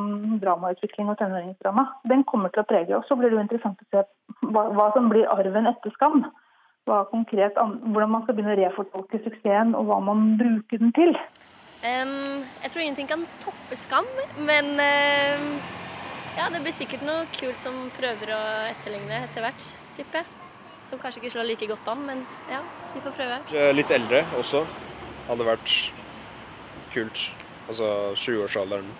dramautvikling 0.42 1.12
og 1.12 1.20
tenåringsdrama. 1.20 1.84
Den 2.10 2.24
kommer 2.26 2.50
til 2.50 2.64
å 2.64 2.66
prege 2.66 2.96
oss. 2.96 3.06
Så 3.06 3.14
blir 3.14 3.30
det 3.30 3.38
jo 3.38 3.44
interessant 3.44 3.78
å 3.78 3.86
se 3.94 4.02
hva, 4.50 4.64
hva 4.74 4.88
som 4.96 5.06
blir 5.12 5.30
arven 5.30 5.70
etter 5.70 5.94
Skam 5.94 6.24
konkret, 6.84 7.56
hvordan 7.56 8.10
man 8.12 8.24
skal 8.24 8.36
begynne 8.36 8.54
å 8.54 8.60
refortolke 8.60 9.20
suksessen, 9.24 9.74
og 9.78 9.88
hva 9.88 10.00
man 10.04 10.34
bruker 10.40 10.82
den 10.82 10.92
til. 10.96 11.14
Um, 11.84 12.44
jeg 12.62 12.72
tror 12.72 12.82
ingenting 12.82 13.08
kan 13.08 13.24
toppe 13.44 13.76
Skam, 13.76 14.06
men 14.48 14.70
uh, 14.80 15.48
ja, 16.38 16.48
det 16.52 16.62
blir 16.64 16.72
sikkert 16.76 17.04
noe 17.04 17.26
kult 17.36 17.60
som 17.60 17.76
prøver 17.98 18.32
å 18.36 18.40
etterligne 18.70 19.24
etter 19.26 19.44
hvert, 19.44 19.68
tipper 19.96 20.22
jeg. 20.22 20.40
Som 20.84 21.00
kanskje 21.00 21.22
ikke 21.22 21.32
slår 21.32 21.48
like 21.48 21.68
godt 21.68 21.88
an, 21.92 22.02
men 22.08 22.24
ja, 22.52 22.60
vi 22.92 23.00
får 23.04 23.16
prøve. 23.16 23.38
Litt 23.76 23.92
eldre 23.94 24.24
også 24.36 24.64
hadde 25.28 25.46
vært 25.48 25.76
kult. 26.92 27.28
Altså 27.68 27.86
20-årsalderen. 28.12 28.90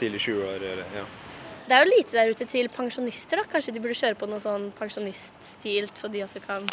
Tidlig 0.00 0.22
20-år, 0.24 0.64
ja. 0.96 1.04
Det 1.66 1.76
er 1.76 1.84
jo 1.84 1.90
lite 1.92 2.16
der 2.16 2.30
ute 2.32 2.46
til 2.48 2.70
pensjonister. 2.72 3.38
da. 3.38 3.48
Kanskje 3.52 3.74
de 3.76 3.82
burde 3.82 3.96
kjøre 3.98 4.18
på 4.18 4.28
noe 4.30 4.40
sånn 4.42 4.70
pensjoniststilt, 4.78 5.94
så 6.00 6.08
de 6.10 6.24
også 6.24 6.40
kan 6.46 6.64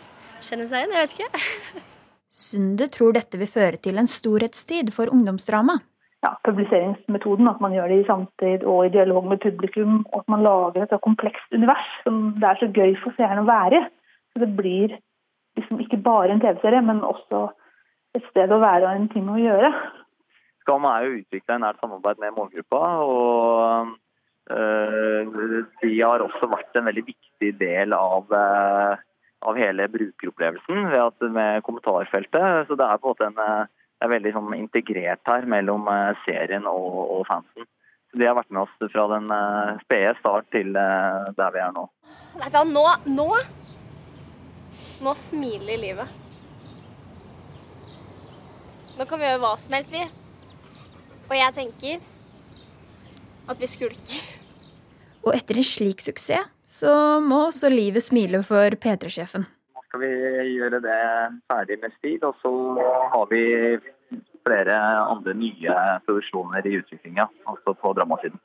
kjenne 0.46 0.68
seg 0.70 0.84
igjen. 0.84 0.96
Jeg 0.96 1.06
vet 1.06 1.16
ikke. 1.18 1.86
Sunde 2.46 2.88
tror 2.94 3.16
dette 3.18 3.40
vil 3.42 3.50
føre 3.50 3.80
til 3.82 4.00
en 4.00 4.10
storhetstid 4.10 4.92
for 4.96 5.12
ungdomsdrama. 5.14 5.80
Ja, 6.24 6.34
Publiseringsmetoden, 6.44 7.48
at 7.48 7.62
man 7.64 7.74
gjør 7.76 7.92
det 7.92 8.02
i 8.02 8.08
samtid 8.08 8.66
og 8.68 8.86
i 8.86 8.92
dialog 8.94 9.28
med 9.32 9.40
publikum. 9.44 10.02
Og 10.12 10.24
at 10.24 10.32
man 10.32 10.44
lager 10.44 10.84
et 10.84 10.98
komplekst 11.06 11.56
univers 11.56 11.94
som 12.04 12.34
det 12.40 12.50
er 12.50 12.60
så 12.60 12.68
gøy 12.76 12.98
for 13.04 13.16
seeren 13.18 13.44
å 13.44 13.48
være 13.50 13.80
i. 13.80 13.88
Så 14.34 14.44
det 14.44 14.52
blir 14.58 14.98
liksom 15.58 15.80
ikke 15.84 16.02
bare 16.04 16.36
en 16.36 16.44
TV-serie, 16.44 16.84
men 16.86 17.02
også 17.08 17.48
et 18.18 18.26
sted 18.30 18.52
å 18.52 18.62
være 18.62 18.86
og 18.86 19.00
en 19.00 19.10
ting 19.14 19.32
å 19.32 19.40
gjøre. 19.40 19.72
Skam 20.64 20.86
er 20.90 21.06
jo 21.06 21.18
utvikla 21.22 21.58
i 21.58 21.64
nært 21.64 21.80
samarbeid 21.82 22.22
med 22.22 22.36
målgruppa. 22.36 22.84
og 23.06 23.96
øh, 24.54 25.64
De 25.82 25.94
har 26.02 26.26
også 26.26 26.52
vært 26.52 26.78
en 26.78 26.90
veldig 26.92 27.06
viktig 27.08 27.54
del 27.62 27.96
av 27.98 28.36
øh, 28.44 29.02
av 29.40 29.58
hele 29.60 29.88
brukeropplevelsen 29.92 30.90
ved 30.92 31.02
at 31.02 31.28
med 31.32 31.64
kommentarfeltet. 31.64 32.68
Så 32.68 32.76
det 32.76 32.86
er 32.86 33.00
på 33.00 33.10
en 33.10 33.14
måte 33.14 33.28
en, 33.30 33.40
eh, 33.44 33.68
er 34.04 34.14
veldig 34.14 34.34
sånn 34.36 34.56
integrert 34.58 35.24
her 35.28 35.48
mellom 35.48 35.88
eh, 35.88 36.16
serien 36.26 36.68
og, 36.68 36.98
og, 37.20 37.26
fansen. 37.28 37.68
Så 38.12 38.20
De 38.20 38.26
har 38.26 38.36
vært 38.36 38.52
med 38.52 38.64
oss 38.64 38.92
fra 38.92 39.04
den 39.12 39.30
uh, 39.30 39.78
spede 39.84 40.16
start 40.18 40.48
til 40.50 40.72
der 40.74 41.52
vi 41.54 41.60
er 41.62 41.76
nå. 41.76 41.84
Vet 42.40 42.56
du 42.56 42.58
hva, 42.58 42.64
nå, 42.66 42.86
nå 43.06 43.28
Nå 45.06 45.14
smiler 45.16 45.78
livet. 45.80 46.10
Nå 48.98 49.06
kan 49.08 49.22
vi 49.22 49.30
gjøre 49.30 49.44
hva 49.44 49.54
som 49.62 49.76
helst, 49.78 49.94
vi. 49.94 50.02
Og 51.30 51.36
jeg 51.38 51.56
tenker 51.56 52.02
at 53.50 53.62
vi 53.62 53.70
skulker. 53.70 54.26
Og 55.22 55.36
etter 55.38 55.62
en 55.62 55.70
slik 55.70 56.02
suksess 56.04 56.50
så 56.70 56.92
må 57.26 57.48
også 57.48 57.72
livet 57.74 58.06
smile 58.06 58.44
for 58.46 58.76
P3-sjefen. 58.78 59.48
Nå 59.74 59.86
skal 59.88 60.04
vi 60.04 60.12
gjøre 60.54 60.82
det 60.84 61.00
ferdig 61.50 61.80
med 61.82 61.96
stil, 61.98 62.20
og 62.28 62.38
så 62.44 62.52
har 63.16 63.26
vi 63.32 63.42
flere 64.46 64.78
andre 65.02 65.34
nye 65.38 65.80
produksjoner 66.06 66.68
i 66.70 66.78
utviklinga, 66.80 67.26
altså 67.50 67.74
på 67.74 67.94
dramasiden. 67.98 68.40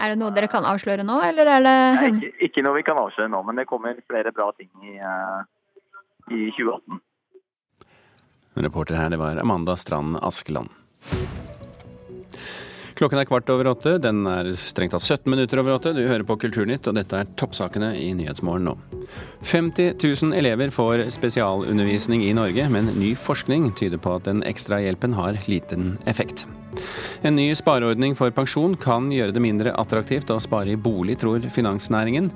Er 0.00 0.14
det 0.14 0.20
noe 0.22 0.32
dere 0.32 0.48
kan 0.48 0.64
avsløre 0.64 1.04
nå, 1.04 1.18
eller 1.26 1.48
er 1.58 1.64
det 1.64 1.76
Nei, 1.98 2.08
ikke, 2.08 2.32
ikke, 2.48 2.64
noe 2.64 2.78
vi 2.78 2.86
kan 2.88 3.00
avsløre 3.02 3.28
nå, 3.32 3.42
men 3.44 3.60
det 3.60 3.68
kommer 3.68 4.00
flere 4.08 4.32
bra 4.32 4.48
ting 4.56 4.70
i, 4.80 4.96
uh, 4.96 5.44
i 6.32 6.48
2018. 6.56 7.02
Reporter 8.64 8.96
her, 8.96 9.12
det 9.12 9.20
var 9.20 9.40
Amanda 9.44 9.76
Strand 9.76 10.16
Askeland. 10.24 10.72
Klokken 13.00 13.16
er 13.16 13.24
kvart 13.24 13.48
over 13.48 13.70
åtte. 13.70 13.94
Den 13.96 14.26
er 14.28 14.50
strengt 14.60 14.92
tatt 14.92 15.06
17 15.06 15.30
minutter 15.32 15.62
over 15.62 15.78
åtte. 15.78 15.94
Du 15.96 16.02
hører 16.04 16.24
på 16.28 16.36
Kulturnytt, 16.42 16.84
og 16.90 16.98
dette 16.98 17.16
er 17.16 17.30
toppsakene 17.40 17.94
i 17.96 18.10
Nyhetsmorgen 18.18 18.68
nå. 18.68 18.74
50 19.48 19.94
000 20.04 20.36
elever 20.36 20.68
får 20.74 21.06
spesialundervisning 21.16 22.26
i 22.28 22.34
Norge, 22.36 22.68
men 22.68 22.92
ny 23.00 23.14
forskning 23.16 23.70
tyder 23.80 24.02
på 24.04 24.18
at 24.18 24.28
den 24.28 24.44
ekstra 24.44 24.82
hjelpen 24.84 25.16
har 25.16 25.40
liten 25.48 25.94
effekt. 26.04 26.44
En 27.24 27.40
ny 27.40 27.48
spareordning 27.56 28.12
for 28.20 28.36
pensjon 28.36 28.76
kan 28.76 29.08
gjøre 29.14 29.32
det 29.32 29.46
mindre 29.48 29.72
attraktivt 29.80 30.28
å 30.36 30.40
spare 30.44 30.76
i 30.76 30.78
bolig, 30.78 31.16
tror 31.24 31.48
finansnæringen. 31.56 32.28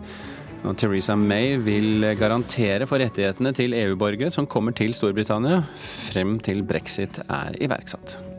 Og 0.64 0.78
Theresa 0.80 1.12
May 1.12 1.58
vil 1.60 2.08
garantere 2.16 2.88
for 2.88 3.04
rettighetene 3.04 3.52
til 3.52 3.76
EU-borgere 3.84 4.32
som 4.32 4.48
kommer 4.48 4.72
til 4.72 4.96
Storbritannia, 4.96 5.60
frem 6.08 6.38
til 6.40 6.64
brexit 6.64 7.20
er 7.28 7.60
iverksatt. 7.60 8.33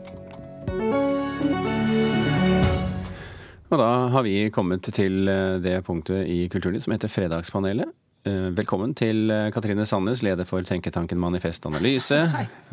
Og 3.66 3.80
da 3.80 3.86
har 4.14 4.22
vi 4.22 4.46
kommet 4.54 4.86
til 4.94 5.26
eh, 5.26 5.58
det 5.62 5.80
punktet 5.86 6.28
i 6.30 6.44
Kulturnytt 6.50 6.84
som 6.84 6.92
heter 6.94 7.10
Fredagspanelet. 7.10 7.90
Eh, 8.26 8.48
velkommen 8.54 8.92
til 8.94 9.26
eh, 9.34 9.48
Katrine 9.54 9.82
Sandnes, 9.88 10.22
leder 10.22 10.46
for 10.46 10.62
tenketanken 10.66 11.18
Manifest 11.18 11.66
Analyse. 11.66 12.20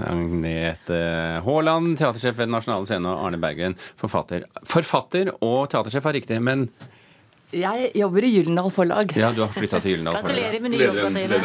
Agnete 0.06 1.00
Haaland, 1.48 1.96
teatersjef 1.98 2.38
ved 2.38 2.54
Nasjonale 2.54 2.90
Scene, 2.90 3.10
og 3.10 3.26
Arne 3.26 3.42
Berggren, 3.42 3.78
forfatter. 3.98 4.46
Forfatter 4.70 5.34
og 5.40 5.72
teatersjef 5.74 6.12
er 6.12 6.18
riktig, 6.20 6.38
men 6.46 6.68
jeg 7.54 7.92
jobber 7.98 8.26
i 8.26 8.32
Gyldendal 8.38 8.72
Forlag. 8.74 9.14
Ja, 9.20 9.32
du 9.36 9.44
har 9.46 9.54
flytta 9.54 9.80
til 9.84 9.96
Gyldendal 9.96 10.20
Forlag. 10.20 10.30
Gratulerer 10.30 10.64
med 10.64 10.72
ny 10.74 10.82
jobb, 10.84 10.96
Katrine. 11.04 11.42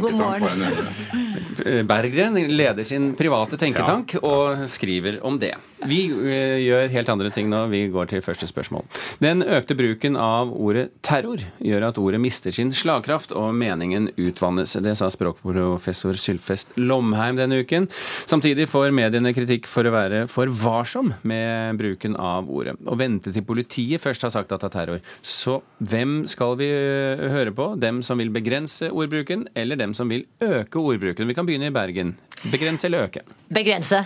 på 0.00 0.54
en 0.54 1.86
Berggren 1.86 2.34
leder 2.56 2.84
sin 2.84 3.14
private 3.14 3.58
tenketank 3.60 4.14
ja. 4.14 4.20
og 4.24 4.64
skriver 4.70 5.18
om 5.26 5.38
det. 5.40 5.54
Vi 5.88 6.00
uh, 6.12 6.58
gjør 6.60 6.92
helt 6.92 7.08
andre 7.12 7.30
ting 7.32 7.48
nå. 7.50 7.64
Vi 7.72 7.82
går 7.92 8.10
til 8.10 8.24
første 8.24 8.48
spørsmål. 8.48 8.84
Den 9.22 9.44
økte 9.44 9.76
bruken 9.78 10.16
av 10.20 10.52
ordet 10.52 10.90
terror 11.06 11.42
gjør 11.58 11.88
at 11.90 12.00
ordet 12.00 12.20
mister 12.22 12.54
sin 12.54 12.72
slagkraft 12.76 13.34
og 13.36 13.54
meningen 13.56 14.10
utvannes. 14.16 14.76
Det 14.80 14.96
sa 14.98 15.10
språkprofessor 15.12 16.18
Sylfest 16.20 16.76
Lomheim 16.80 17.38
denne 17.40 17.62
uken. 17.64 17.88
Samtidig 18.28 18.68
får 18.70 18.94
mediene 18.96 19.34
kritikk 19.36 19.68
for 19.70 19.86
å 19.86 19.94
være 19.94 20.24
for 20.30 20.50
varsom 20.52 21.14
med 21.22 21.80
bruken 21.80 22.16
av 22.20 22.50
ordet. 22.50 22.76
Å 22.86 22.98
vente 22.98 23.32
til 23.34 23.46
politiet 23.46 24.02
først 24.02 24.26
har 24.26 24.34
sagt 24.34 24.52
at 24.52 24.60
det 24.60 24.70
er 24.70 24.76
terror. 24.76 24.89
Så 25.22 25.60
hvem 25.78 26.24
skal 26.30 26.56
vi 26.60 26.68
eh, 26.72 27.22
høre 27.32 27.54
på? 27.56 27.70
Dem 27.80 28.02
som 28.06 28.20
vil 28.20 28.32
begrense 28.34 28.90
ordbruken, 28.90 29.46
eller 29.54 29.78
dem 29.80 29.94
som 29.96 30.10
vil 30.10 30.26
øke 30.42 30.82
ordbruken? 30.82 31.28
Vi 31.30 31.36
kan 31.36 31.48
begynne 31.48 31.70
i 31.70 31.74
Bergen. 31.74 32.16
Begrense 32.50 32.88
eller 32.88 33.08
øke? 33.08 33.24
Begrense. 33.52 34.04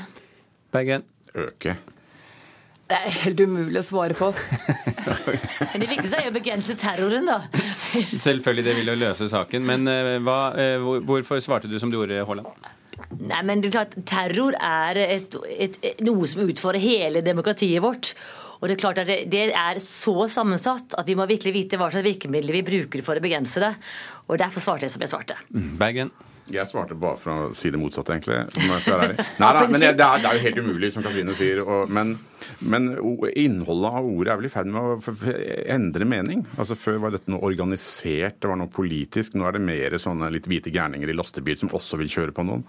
Bergen? 0.75 1.05
Øke. 1.35 1.77
Det 2.85 2.97
er 3.01 3.15
helt 3.25 3.41
umulig 3.41 3.81
å 3.81 3.85
svare 3.87 4.15
på. 4.19 4.29
men 5.71 5.81
det 5.81 5.89
viktigste 5.89 6.19
er 6.19 6.27
jo 6.27 6.33
å 6.35 6.37
begrense 6.37 6.77
terroren, 6.77 7.31
da. 7.31 7.39
Selvfølgelig, 8.27 8.65
det 8.67 8.75
vil 8.77 8.93
jo 8.93 8.97
løse 9.01 9.29
saken. 9.33 9.65
Men 9.65 9.89
uh, 9.89 10.17
hva, 10.25 10.39
uh, 10.53 10.89
hvorfor 11.09 11.41
svarte 11.45 11.71
du 11.71 11.79
som 11.81 11.93
du 11.93 11.97
gjorde, 11.97 12.21
Haaland? 12.29 12.69
Nei, 13.15 13.41
men 13.47 13.63
det 13.63 13.71
er 13.71 13.77
klart, 13.79 13.97
Terror 14.09 14.57
er 14.61 15.01
et, 15.01 15.37
et, 15.51 15.79
et, 15.81 16.03
noe 16.05 16.29
som 16.31 16.45
utfordrer 16.45 16.83
hele 16.83 17.25
demokratiet 17.25 17.83
vårt. 17.83 18.13
Og 18.65 18.71
Det 18.71 18.79
er 18.79 18.81
klart 18.81 18.99
at 19.03 19.09
det, 19.11 19.19
det, 19.29 19.51
er 19.53 19.79
så 19.85 20.25
sammensatt 20.33 20.95
at 20.97 21.05
vi 21.05 21.19
må 21.19 21.27
virkelig 21.29 21.53
vite 21.53 21.77
hva 21.77 21.91
slags 21.93 22.07
virkemidler 22.07 22.57
vi 22.57 22.63
bruker 22.65 23.03
for 23.05 23.21
å 23.21 23.21
begrense 23.21 23.61
det. 23.61 23.75
Og 24.25 24.39
Derfor 24.41 24.65
svarte 24.65 24.89
jeg 24.89 24.95
som 24.95 25.05
jeg 25.05 25.13
svarte. 25.13 25.37
Mm, 25.53 25.75
Bergen? 25.77 26.15
Jeg 26.53 26.69
svarte 26.69 26.97
bare 26.99 27.17
for 27.17 27.33
å 27.33 27.55
si 27.57 27.71
det 27.73 27.79
motsatte, 27.81 28.13
egentlig. 28.13 28.37
Nei, 28.69 28.81
nei, 29.41 29.65
men 29.71 29.81
det, 29.81 29.95
det, 29.97 30.05
er, 30.05 30.21
det, 30.21 30.29
er, 30.29 30.37
jo 30.37 30.43
helt 30.45 30.59
umulig, 30.61 30.91
som 30.93 31.05
Katrine 31.05 31.33
sier. 31.37 31.63
Og, 31.65 31.91
men, 31.93 32.15
men, 32.61 32.91
innholdet 33.41 33.97
av 33.97 34.09
ordet 34.09 34.33
er 34.35 34.41
vel 34.41 34.49
i 34.49 34.53
ferd 34.53 34.69
med 34.69 34.81
å 35.09 35.15
endre 35.73 36.09
mening. 36.09 36.45
Altså 36.61 36.77
Før 36.77 37.01
var 37.07 37.15
dette 37.15 37.33
noe 37.33 37.45
organisert, 37.49 38.37
det 38.43 38.51
var 38.51 38.61
noe 38.61 38.73
politisk. 38.73 39.39
Nå 39.39 39.49
er 39.49 39.57
det 39.57 39.65
mer 39.65 39.97
sånne 40.01 40.29
litt 40.35 40.49
hvite 40.51 40.73
gærninger 40.75 41.11
i 41.11 41.17
lastebil 41.17 41.57
som 41.61 41.73
også 41.75 42.01
vil 42.03 42.13
kjøre 42.13 42.37
på 42.37 42.45
noen. 42.47 42.67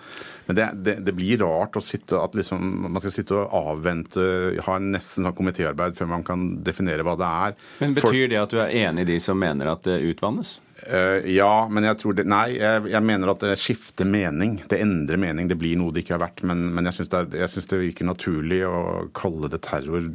Men 0.48 0.60
det, 0.62 0.98
det 1.04 1.16
blir 1.18 1.44
rart 1.44 1.76
å 1.76 1.84
sitte 1.84 2.22
at 2.22 2.38
liksom, 2.38 2.64
man 2.88 3.04
skal 3.04 3.16
sitte 3.18 3.42
og 3.42 3.76
avvente, 3.76 4.26
ha 4.68 4.80
nesten 4.80 5.28
sånn 5.28 5.36
komitéarbeid 5.36 6.00
før 6.00 6.14
man 6.16 6.24
kan 6.28 6.48
definere 6.64 7.04
hva 7.04 7.18
det 7.20 7.32
er. 7.50 7.60
Men 7.84 8.00
Betyr 8.00 8.08
For, 8.08 8.32
det 8.32 8.44
at 8.46 8.56
du 8.56 8.62
er 8.64 8.78
enig 8.86 9.04
i 9.04 9.16
de 9.16 9.20
som 9.24 9.40
mener 9.40 9.76
at 9.76 9.84
det 9.88 10.00
utvannes? 10.14 10.60
Uh, 10.76 11.24
ja, 11.32 11.68
men 11.72 11.88
jeg 11.88 11.98
tror 12.02 12.18
det 12.18 12.26
Nei, 12.28 12.58
jeg, 12.58 12.82
jeg, 12.92 13.04
mener 13.08 13.32
at 13.32 13.44
det 13.46 13.56
skifter 13.62 14.08
mening. 14.10 14.58
Det 14.70 14.82
endrer 14.84 15.22
mening. 15.22 15.48
Det 15.52 15.60
blir 15.60 15.80
noe 15.80 15.96
det 15.96 16.04
ikke 16.04 16.18
har 16.18 16.26
vært. 16.28 16.44
Men, 16.48 16.68
men 16.76 16.90
jeg 16.90 17.00
syns 17.00 17.14
det, 17.14 17.24
det, 17.36 17.80
virker 17.86 18.10
naturlig 18.10 18.62
å 18.68 18.82
kalle 19.16 19.52
det 19.52 19.64
terror. 19.66 20.12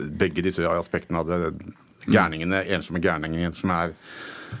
Begge 0.00 0.44
disse 0.46 0.66
aspektene 0.74 1.22
av 1.22 1.30
det. 1.30 1.54
Gærningene, 2.10 2.64
ensomme 2.72 3.02
gærninger 3.04 3.52
som 3.54 3.72
er 3.76 3.96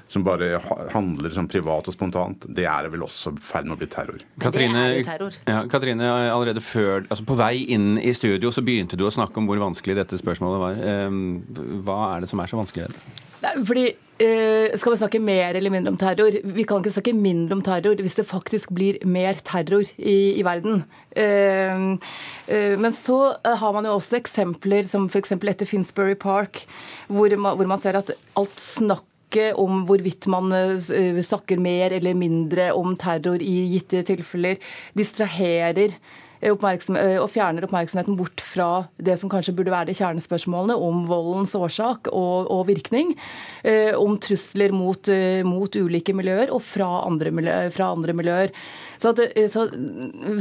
som 0.06 0.24
bare 0.26 0.58
handler 0.92 1.32
sånn 1.34 1.48
privat 1.50 1.88
og 1.90 1.94
spontant, 1.94 2.44
det 2.54 2.66
er 2.68 2.88
vel 2.92 3.04
også 3.06 3.32
i 3.34 3.42
ferd 3.42 3.68
med 3.68 3.76
å 3.76 3.80
bli 3.80 3.88
terror. 3.90 4.22
Katrine, 4.42 4.84
ja, 5.00 5.62
Katrine, 5.70 6.10
allerede 6.30 6.62
før, 6.64 7.06
altså 7.08 7.26
på 7.26 7.38
vei 7.40 7.64
inn 7.74 7.96
i 7.98 8.12
studio 8.16 8.52
så 8.54 8.64
begynte 8.66 8.98
du 8.98 9.06
å 9.08 9.14
snakke 9.14 9.40
om 9.40 9.50
hvor 9.50 9.62
vanskelig 9.62 9.98
dette 9.98 10.18
spørsmålet 10.20 10.62
var. 10.62 10.84
Ehm, 10.92 11.24
hva 11.86 11.98
er 12.12 12.24
det 12.24 12.30
som 12.30 12.42
er 12.42 12.50
så 12.50 12.60
vanskelig? 12.60 12.90
Fordi 13.40 13.88
skal 14.20 14.92
vi 14.92 14.98
snakke 15.00 15.20
mer 15.22 15.56
eller 15.56 15.72
mindre 15.72 15.94
om 15.94 15.98
terror? 16.00 16.34
Vi 16.44 16.64
kan 16.68 16.82
ikke 16.82 16.92
snakke 16.92 17.14
mindre 17.16 17.56
om 17.56 17.62
terror 17.64 18.00
hvis 18.00 18.18
det 18.18 18.26
faktisk 18.28 18.72
blir 18.76 18.98
mer 19.08 19.38
terror 19.46 19.86
i, 19.96 20.36
i 20.36 20.44
verden. 20.44 20.82
Uh, 21.16 21.96
uh, 22.50 22.74
men 22.76 22.92
så 22.96 23.34
har 23.42 23.72
man 23.76 23.88
jo 23.88 23.96
også 23.96 24.20
eksempler 24.20 24.84
som 24.88 25.08
f.eks. 25.08 25.32
etter 25.38 25.68
Finsbury 25.68 26.18
Park, 26.20 26.66
hvor 27.08 27.32
man, 27.36 27.56
hvor 27.56 27.70
man 27.70 27.80
ser 27.80 27.98
at 27.98 28.12
alt 28.36 28.60
snakket 28.60 29.56
om 29.62 29.84
hvorvidt 29.86 30.26
man 30.26 30.50
snakker 30.80 31.60
mer 31.62 31.94
eller 31.96 32.16
mindre 32.18 32.72
om 32.74 32.96
terror 32.98 33.38
i 33.40 33.60
gitte 33.76 34.02
tilfeller, 34.08 34.58
distraherer 34.98 35.94
Eh, 35.94 35.96
eh, 35.96 36.29
og 36.40 37.28
fjerner 37.28 37.66
oppmerksomheten 37.66 38.16
bort 38.16 38.40
fra 38.40 38.86
det 38.96 39.18
som 39.20 39.30
kanskje 39.32 39.54
burde 39.56 39.72
være 39.72 39.90
de 39.90 39.96
kjernespørsmålene 39.98 40.76
om 40.80 41.04
voldens 41.08 41.52
årsak 41.58 42.08
og, 42.12 42.48
og 42.48 42.66
virkning, 42.70 43.12
eh, 43.62 43.92
om 43.96 44.16
trusler 44.20 44.72
mot, 44.72 45.10
mot, 45.46 45.76
ulike 45.80 46.14
miljøer 46.16 46.52
og 46.54 46.62
fra 46.64 46.88
andre, 47.04 47.32
miljø, 47.34 47.56
fra 47.74 47.90
andre 47.94 48.14
miljøer. 48.16 48.54
Så, 49.00 49.14
at, 49.14 49.36
så, 49.52 49.66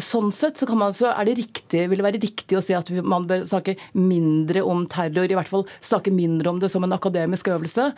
sånn 0.03 0.33
sett 0.35 0.59
så, 0.59 0.67
man, 0.75 0.95
så 0.95 1.13
det 1.27 1.37
riktig, 1.37 1.85
vil 1.87 2.01
det 2.01 2.07
være 2.07 2.19
riktig 2.23 2.57
å 2.59 2.63
si 2.63 2.75
at 2.75 2.91
man 3.07 3.27
bør 3.29 3.45
snakke 3.47 3.77
mindre 3.95 4.63
om 4.67 4.83
terror, 4.91 5.31
i 5.31 5.37
hvert 5.37 5.51
fall 5.51 5.63
snakke 5.79 6.11
mindre 6.11 6.51
om 6.51 6.59
det 6.59 6.71
som 6.71 6.83
en 6.83 6.95
akademisk 6.95 7.47
øvelse, 7.53 7.89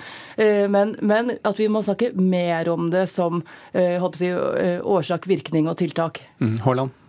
men, 0.69 0.93
men 1.01 1.33
at 1.47 1.57
vi 1.57 1.69
må 1.71 1.81
snakke 1.85 2.11
mer 2.13 2.69
om 2.69 2.91
det 2.93 3.07
som 3.09 3.41
si, 3.73 4.29
årsak, 4.31 5.29
virkning 5.31 5.69
og 5.71 5.79
tiltak. 5.81 6.21
Mm? 6.43 6.59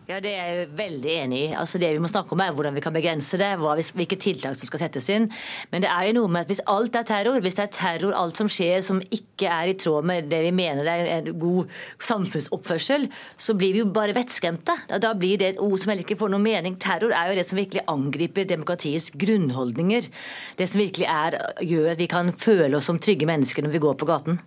Ja, 0.08 0.18
Det 0.18 0.32
er 0.34 0.48
jeg 0.50 0.70
veldig 0.74 1.10
enig 1.14 1.38
i. 1.38 1.50
Altså 1.54 1.78
Det 1.78 1.92
vi 1.94 2.00
må 2.02 2.08
snakke 2.10 2.34
om 2.34 2.40
er 2.42 2.50
hvordan 2.50 2.74
vi 2.74 2.82
kan 2.82 2.92
begrense 2.92 3.38
det, 3.38 3.52
hvilke 3.94 4.18
tiltak 4.18 4.56
som 4.58 4.66
skal 4.66 4.82
settes 4.82 5.06
inn. 5.14 5.28
Men 5.70 5.84
det 5.84 5.90
er 5.92 6.08
jo 6.08 6.16
noe 6.16 6.32
med 6.34 6.42
at 6.42 6.50
hvis 6.50 6.62
alt 6.66 6.96
er 6.98 7.06
terror, 7.06 7.38
hvis 7.40 7.54
det 7.54 7.62
er 7.68 7.72
terror, 7.76 8.16
alt 8.18 8.36
som 8.36 8.50
skjer 8.50 8.82
som 8.82 8.98
ikke 9.14 9.46
er 9.46 9.70
i 9.70 9.78
tråd 9.78 10.04
med 10.10 10.28
det 10.32 10.42
vi 10.42 10.50
mener 10.50 10.90
er 10.90 11.06
en 11.20 11.30
god 11.38 11.70
samfunnsoppførsel, 12.02 13.06
så 13.38 13.54
blir 13.54 13.76
vi 13.76 13.84
jo 13.84 13.92
bare 13.94 14.16
vettskremte. 14.18 14.74
Da 14.90 15.14
blir 15.14 15.38
det 15.38 15.52
et 15.52 15.62
ord 15.62 15.78
som 15.78 15.94
heller 15.94 16.02
ikke 16.02 16.18
får 16.18 16.34
noen 16.34 16.48
mening. 16.50 16.80
Terror 16.82 17.14
er 17.14 17.30
jo 17.30 17.38
det 17.38 17.46
som 17.46 17.62
virkelig 17.62 17.86
angriper 17.86 18.50
demokratiets 18.50 19.12
grunnholdninger. 19.14 20.10
Det 20.58 20.66
som 20.68 20.82
virkelig 20.82 21.06
er, 21.06 21.38
gjør 21.62 21.92
at 21.94 22.02
vi 22.02 22.10
kan 22.10 22.34
føle 22.34 22.74
oss 22.76 22.90
som 22.90 22.98
trygge 22.98 23.30
mennesker 23.30 23.62
når 23.62 23.78
vi 23.78 23.86
går 23.86 24.02
på 24.02 24.10
gaten. 24.10 24.42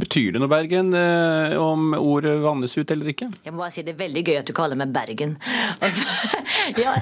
Betyr 0.00 0.32
det 0.34 0.40
noe, 0.40 0.48
Bergen, 0.50 0.92
eh, 0.96 1.54
om 1.60 1.92
ordet 1.98 2.38
vannes 2.42 2.72
ut 2.78 2.90
eller 2.94 3.10
ikke? 3.12 3.28
Jeg 3.44 3.52
må 3.52 3.62
bare 3.62 3.74
si 3.74 3.84
Det 3.84 3.92
er 3.94 3.98
veldig 3.98 4.22
gøy 4.24 4.38
at 4.40 4.48
du 4.48 4.54
kaller 4.56 4.78
meg 4.80 4.92
Bergen. 4.94 5.36
Altså, 5.84 6.06
ja, 6.84 6.94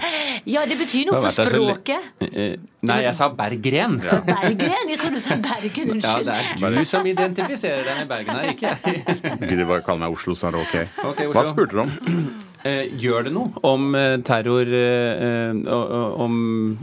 ja, 0.45 0.65
det 0.69 0.79
betyr 0.81 1.11
noe 1.11 1.21
for 1.23 1.37
språket. 1.37 2.11
Eh, 2.27 2.57
nei, 2.87 2.99
jeg 3.07 3.15
sa 3.19 3.31
Berggren. 3.39 4.01
Ja. 4.05 4.19
Berggren? 4.33 4.91
Jeg 4.93 5.03
trodde 5.03 5.21
du 5.21 5.25
sa 5.25 5.39
Bergen. 5.43 5.95
Unnskyld. 5.97 6.33
Ja, 6.33 6.43
det 6.57 6.71
er 6.71 6.81
du 6.81 6.91
som 6.91 7.07
identifiserer 7.07 7.87
deg 7.87 8.03
med 8.03 8.11
Bergen 8.11 8.41
her, 8.41 8.51
ikke 8.57 8.75
jeg. 8.75 9.07
Gidder 9.47 9.71
bare 9.71 9.87
kalle 9.87 10.03
meg 10.03 10.19
Oslo, 10.19 10.35
så 10.39 10.51
er 10.51 10.59
det 10.59 10.67
ok. 10.67 11.01
okay 11.13 11.33
Hva 11.33 11.47
spurte 11.49 11.79
du 11.79 11.87
om? 11.87 11.97
Eh, 12.67 12.89
gjør 12.99 13.27
det 13.27 13.33
noe 13.35 13.61
om 13.69 13.95
eh, 13.95 14.17
terror 14.27 14.71
eh, 14.75 15.59
om, 15.71 16.35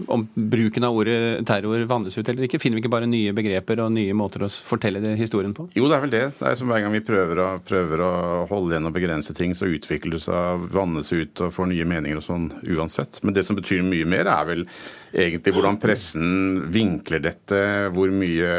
om, 0.07 0.23
bruken 0.33 0.85
av 0.87 0.95
ordet 0.95 1.43
terror 1.49 1.83
vannes 1.89 2.15
ut 2.15 2.29
eller 2.29 2.47
ikke? 2.47 2.61
Finner 2.61 2.79
vi 2.79 2.83
ikke 2.85 2.93
bare 2.93 3.09
nye 3.09 3.33
begreper 3.35 3.81
og 3.83 3.91
nye 3.95 4.15
måter 4.15 4.45
å 4.45 4.51
fortelle 4.53 5.15
historien 5.19 5.55
på? 5.55 5.67
Jo, 5.75 5.89
det 5.89 5.97
er 5.97 6.05
vel 6.05 6.13
det. 6.13 6.23
Det 6.39 6.47
er 6.49 6.59
som 6.59 6.71
hver 6.71 6.85
gang 6.85 6.95
vi 6.95 7.03
prøver 7.03 7.43
å, 7.43 7.49
prøver 7.67 8.05
å 8.05 8.13
holde 8.51 8.75
igjen 8.75 8.89
og 8.89 8.95
begrense 8.95 9.35
ting, 9.35 9.57
så 9.57 9.67
utvikler 9.67 10.15
det 10.15 10.23
seg, 10.23 10.67
vannes 10.73 11.11
ut 11.11 11.43
og 11.43 11.55
får 11.55 11.71
nye 11.73 11.89
meninger 11.89 12.21
og 12.21 12.27
sånn 12.27 12.49
uansett. 12.77 13.19
Men 13.25 13.35
det 13.35 13.43
som 13.47 13.59
betyr 13.59 13.83
mye 13.83 14.07
mer, 14.07 14.29
er 14.29 14.51
vel 14.53 14.67
egentlig 15.13 15.53
hvordan 15.53 15.77
pressen 15.81 16.27
vinkler 16.73 17.21
dette, 17.23 17.59
hvor 17.93 18.11
mye 18.13 18.49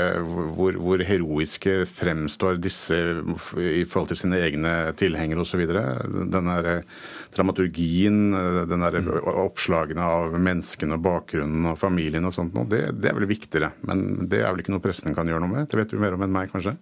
hvor, 0.55 0.79
hvor 0.79 1.03
heroiske 1.05 1.83
fremstår 1.91 2.61
disse 2.63 2.97
i 3.59 3.85
forhold 3.89 4.13
til 4.13 4.21
sine 4.23 4.41
egne 4.45 4.75
tilhengere 4.99 5.45
osv. 5.45 5.65
Den 5.67 6.51
der 6.51 6.71
dramaturgien, 7.35 8.21
den 8.71 8.87
der 8.87 9.01
oppslagene 9.35 10.07
av 10.07 10.39
menneskene 10.39 10.99
og 10.99 11.05
bakgrunnen 11.05 11.73
og 11.73 11.79
familien 11.81 12.29
og 12.29 12.37
sånt, 12.37 12.57
det, 12.71 12.87
det 13.01 13.11
er 13.11 13.19
vel 13.19 13.31
viktigere. 13.31 13.75
Men 13.89 14.29
det 14.31 14.45
er 14.45 14.53
vel 14.53 14.65
ikke 14.65 14.77
noe 14.77 14.85
pressen 14.85 15.17
kan 15.17 15.29
gjøre 15.29 15.43
noe 15.45 15.57
med. 15.57 15.71
Det 15.71 15.81
vet 15.81 15.95
du 15.95 16.03
mer 16.03 16.17
om 16.17 16.27
enn 16.27 16.35
meg, 16.35 16.53
kanskje? 16.55 16.77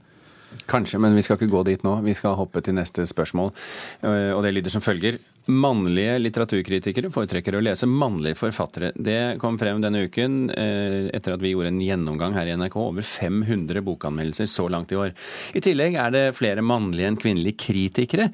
Kanskje, 0.69 1.01
men 1.01 1.17
vi 1.17 1.23
skal 1.25 1.39
ikke 1.39 1.51
gå 1.53 1.63
dit 1.67 1.85
nå. 1.85 1.97
Vi 2.05 2.15
skal 2.17 2.37
hoppe 2.39 2.63
til 2.65 2.77
neste 2.77 3.05
spørsmål. 3.09 3.53
Eh, 4.05 4.31
og 4.37 4.43
det 4.45 4.53
lyder 4.55 4.75
som 4.75 4.85
følger. 4.85 5.19
Mannlige 5.51 6.19
litteraturkritikere 6.21 7.09
foretrekker 7.11 7.57
å 7.59 7.63
lese 7.65 7.87
mannlige 7.91 8.39
forfattere. 8.39 8.93
Det 8.95 9.39
kom 9.43 9.57
frem 9.59 9.81
denne 9.83 10.05
uken 10.07 10.51
eh, 10.55 11.09
etter 11.11 11.35
at 11.35 11.43
vi 11.43 11.51
gjorde 11.51 11.73
en 11.73 11.81
gjennomgang 11.83 12.37
her 12.37 12.47
i 12.47 12.55
NRK. 12.55 12.77
Over 12.79 13.03
500 13.03 13.83
bokanmeldelser 13.83 14.47
så 14.47 14.69
langt 14.71 14.95
i 14.95 15.01
år. 15.03 15.11
I 15.59 15.63
tillegg 15.65 15.99
er 15.99 16.15
det 16.15 16.23
flere 16.39 16.63
mannlige 16.63 17.11
enn 17.11 17.19
kvinnelige 17.19 17.59
kritikere. 17.65 18.29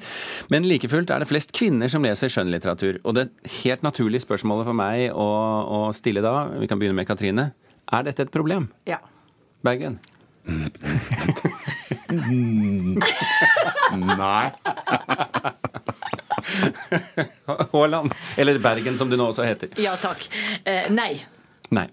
Men 0.53 0.69
like 0.69 0.89
fullt 0.91 1.09
er 1.09 1.23
det 1.23 1.31
flest 1.31 1.55
kvinner 1.57 1.89
som 1.89 2.05
leser 2.05 2.29
skjønnlitteratur. 2.29 3.01
Og 3.01 3.17
det 3.17 3.29
helt 3.63 3.81
naturlige 3.85 4.27
spørsmålet 4.27 4.69
for 4.69 4.77
meg 4.77 5.09
å, 5.09 5.29
å 5.65 5.81
stille 5.97 6.21
da, 6.25 6.45
vi 6.61 6.69
kan 6.69 6.77
begynne 6.77 6.99
med 7.01 7.09
Katrine, 7.09 7.49
er 7.89 8.05
dette 8.05 8.27
et 8.27 8.33
problem? 8.33 8.69
Ja. 8.85 9.01
Bergen? 9.65 9.97
Nei. 14.19 14.45
Haaland. 17.73 18.13
Eller 18.37 18.59
Bergen, 18.63 18.97
som 18.97 19.09
du 19.11 19.17
nå 19.19 19.29
også 19.31 19.45
heter. 19.47 19.73
Ja 19.81 19.95
takk. 19.99 20.25
Eh, 20.65 20.87
nei. 20.93 21.13
Nei. 21.69 21.85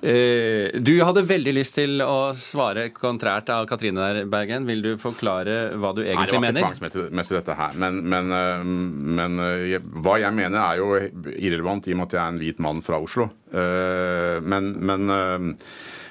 Eh, 0.00 0.78
du 0.80 0.94
hadde 1.04 1.20
veldig 1.28 1.52
lyst 1.52 1.74
til 1.76 2.00
å 2.00 2.30
svare 2.38 2.86
kontrært 2.96 3.50
av 3.52 3.66
Katrine 3.68 4.00
der, 4.00 4.22
Bergen. 4.32 4.64
Vil 4.68 4.80
du 4.86 4.94
forklare 5.02 5.74
hva 5.76 5.90
du 5.92 6.00
egentlig 6.06 6.40
mener? 6.40 6.56
Nei, 6.56 6.56
det 6.56 6.64
var 6.64 6.88
ikke 6.88 6.94
tvangsmessig 6.94 7.36
dette 7.36 7.56
her. 7.58 7.76
Men, 7.84 7.98
men, 8.08 8.32
øh, 8.32 8.64
men 9.20 9.36
øh, 9.44 9.66
jeg- 9.74 9.84
hva 10.00 10.16
jeg 10.22 10.32
mener 10.38 10.56
er 10.62 10.80
jo 10.80 10.88
irrelevant 11.36 11.88
i 11.88 11.92
og 11.92 12.00
med 12.00 12.08
at 12.08 12.16
jeg 12.16 12.22
er 12.24 12.32
en 12.32 12.40
hvit 12.40 12.64
mann 12.64 12.80
fra 12.86 12.96
Oslo. 13.04 13.28
Eh, 13.52 14.40
Men, 14.40 14.72
men 14.88 15.10
øh, 15.10 15.50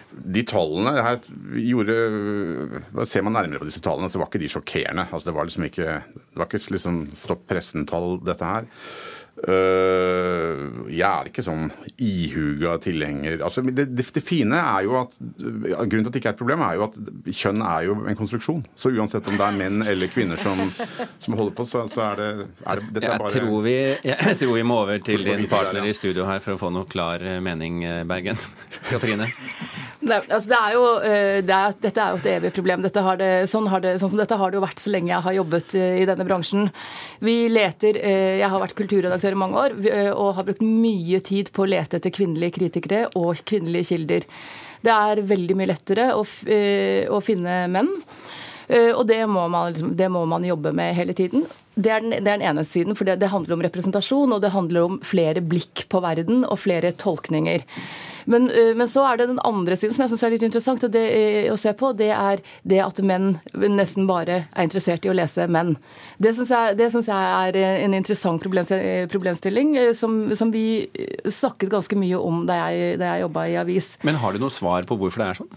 de 0.09 0.41
tallene 0.47 0.93
her 1.05 1.19
gjorde 1.53 1.95
Ser 3.05 3.21
man 3.25 3.35
nærmere 3.37 3.61
på 3.61 3.67
disse 3.69 3.81
tallene, 3.85 4.09
så 4.09 4.21
var 4.21 4.29
ikke 4.31 4.41
de 4.41 4.49
sjokkerende. 4.49 5.05
Altså, 5.11 5.29
det 5.29 5.35
var 5.37 5.47
liksom 5.49 5.67
ikke 5.69 5.87
det 6.09 6.39
var 6.39 6.49
ikke 6.49 6.61
liksom 6.75 6.99
stopp 7.17 7.45
pressen-tall, 7.49 8.17
dette 8.25 8.49
her. 8.49 8.69
Øh, 9.47 10.89
jeg 10.91 11.07
er 11.07 11.29
ikke 11.29 11.43
sånn 11.45 11.69
ihuga 11.95 12.73
tilhenger 12.83 13.37
altså, 13.45 13.61
det, 13.63 13.85
det, 13.95 14.03
det 14.11 14.23
fine 14.25 14.57
er 14.59 14.83
jo 14.83 14.97
at 14.99 15.15
Grunnen 15.39 16.03
til 16.03 16.09
at 16.09 16.11
det 16.11 16.19
ikke 16.19 16.31
er 16.33 16.35
et 16.35 16.41
problem, 16.41 16.63
er 16.65 16.75
jo 16.75 16.83
at 16.89 16.97
kjønn 17.29 17.63
er 17.63 17.85
jo 17.87 17.95
en 18.09 18.17
konstruksjon. 18.19 18.61
Så 18.77 18.91
uansett 18.91 19.27
om 19.31 19.37
det 19.39 19.45
er 19.45 19.55
menn 19.55 19.85
eller 19.87 20.11
kvinner 20.11 20.39
som, 20.41 20.59
som 21.23 21.37
holder 21.39 21.55
på, 21.55 21.65
så, 21.69 21.85
så 21.91 22.03
er 22.09 22.19
det, 22.19 22.29
er 22.65 22.83
det 22.83 23.03
er 23.03 23.07
Jeg 23.07 23.23
bare 23.23 23.33
tror, 23.35 23.59
vi, 23.65 23.75
jeg 24.11 24.37
tror 24.41 24.55
vi 24.57 24.65
må 24.67 24.81
over 24.83 25.03
til 25.05 25.23
din 25.27 25.47
partner 25.51 25.87
i 25.87 25.95
studio 25.95 26.27
her 26.27 26.43
for 26.43 26.57
å 26.57 26.61
få 26.61 26.73
noe 26.75 26.89
klar 26.89 27.23
eh, 27.23 27.39
mening, 27.43 27.83
eh, 27.87 28.03
Bergen. 28.09 28.39
Katrine? 28.91 29.29
Det, 29.99 30.15
altså 30.31 30.47
det 30.47 30.57
er 30.57 30.75
jo, 30.77 30.83
eh, 31.03 31.37
det 31.43 31.55
er, 31.55 31.73
dette 31.83 32.01
er 32.01 32.13
jo 32.13 32.19
et 32.21 32.29
evig 32.31 32.51
problem. 32.55 32.83
Dette 32.85 33.01
har 33.03 33.19
det, 33.19 33.31
sånn, 33.51 33.67
har 33.67 33.83
det, 33.83 33.97
sånn 33.99 34.13
som 34.13 34.21
dette 34.21 34.37
har 34.39 34.51
det 34.51 34.59
jo 34.59 34.63
vært 34.63 34.79
så 34.79 34.93
lenge 34.93 35.11
jeg 35.11 35.25
har 35.25 35.35
jobbet 35.35 35.75
eh, 35.75 35.97
i 35.99 36.05
denne 36.07 36.27
bransjen. 36.27 36.69
Vi 37.25 37.35
leter, 37.51 37.99
eh, 37.99 38.37
Jeg 38.39 38.47
har 38.47 38.63
vært 38.63 38.77
kulturredaktør 38.79 39.28
i 39.35 39.39
mange 39.39 39.59
år 39.61 39.75
og 40.13 40.33
har 40.37 40.47
brukt 40.47 40.65
mye 40.65 41.21
tid 41.25 41.51
på 41.55 41.65
å 41.65 41.69
lete 41.69 41.99
etter 41.99 42.13
kvinnelige 42.15 42.57
kritikere 42.59 43.05
og 43.19 43.41
kvinnelige 43.49 43.91
kilder. 43.93 44.27
Det 44.85 44.93
er 44.95 45.23
veldig 45.27 45.57
mye 45.59 45.71
lettere 45.73 46.11
å, 46.15 46.23
å 46.23 47.21
finne 47.23 47.61
menn. 47.71 47.89
Og 48.69 49.01
det 49.09 49.23
må, 49.25 49.47
man, 49.49 49.71
liksom, 49.73 49.95
det 49.97 50.07
må 50.13 50.21
man 50.29 50.45
jobbe 50.45 50.71
med 50.77 50.93
hele 50.95 51.15
tiden. 51.17 51.47
Det 51.73 51.89
er 51.89 52.03
den, 52.03 52.13
det 52.13 52.21
er 52.21 52.37
den 52.37 52.45
ene 52.51 52.63
siden, 52.67 52.95
for 52.95 53.07
det, 53.09 53.17
det 53.19 53.31
handler 53.31 53.55
om 53.55 53.63
representasjon, 53.65 54.35
og 54.35 54.43
det 54.43 54.53
handler 54.53 54.85
om 54.85 54.99
flere 55.01 55.41
blikk 55.41 55.87
på 55.89 56.03
verden 56.05 56.45
og 56.45 56.61
flere 56.61 56.93
tolkninger. 56.93 57.65
Men, 58.29 58.49
eh, 58.49 58.75
men 58.77 58.89
så 58.89 59.03
er 59.09 59.17
det 59.17 59.29
den 59.31 59.41
andre 59.47 59.75
siden 59.79 59.95
som 59.95 60.05
jeg 60.05 60.13
syns 60.13 60.23
er 60.27 60.33
litt 60.35 60.45
interessant 60.45 60.85
det, 60.93 61.05
eh, 61.17 61.49
å 61.49 61.57
se 61.57 61.73
på. 61.73 61.91
Det 61.97 62.11
er 62.13 62.43
det 62.63 62.81
at 62.83 63.01
menn 63.01 63.39
nesten 63.57 64.05
bare 64.09 64.43
er 64.53 64.67
interessert 64.67 65.05
i 65.05 65.09
å 65.09 65.17
lese 65.17 65.47
menn. 65.49 65.75
Det 66.21 66.35
syns 66.37 66.53
jeg, 66.53 66.77
jeg 66.77 67.09
er 67.09 67.57
eh, 67.57 67.79
en 67.85 67.97
interessant 67.97 68.41
problemstilling 68.41 69.73
som, 69.97 70.21
som 70.37 70.53
vi 70.53 70.85
snakket 71.25 71.73
ganske 71.73 71.97
mye 71.97 72.21
om 72.21 72.45
da 72.49 72.69
jeg, 72.69 72.99
da 73.01 73.15
jeg 73.15 73.25
jobba 73.25 73.47
i 73.49 73.57
avis. 73.57 73.95
Men 74.05 74.21
har 74.21 74.33
du 74.33 74.43
noe 74.43 74.53
svar 74.53 74.85
på 74.85 74.99
hvorfor 74.99 75.23
det 75.23 75.31
er 75.31 75.41
sånn? 75.41 75.51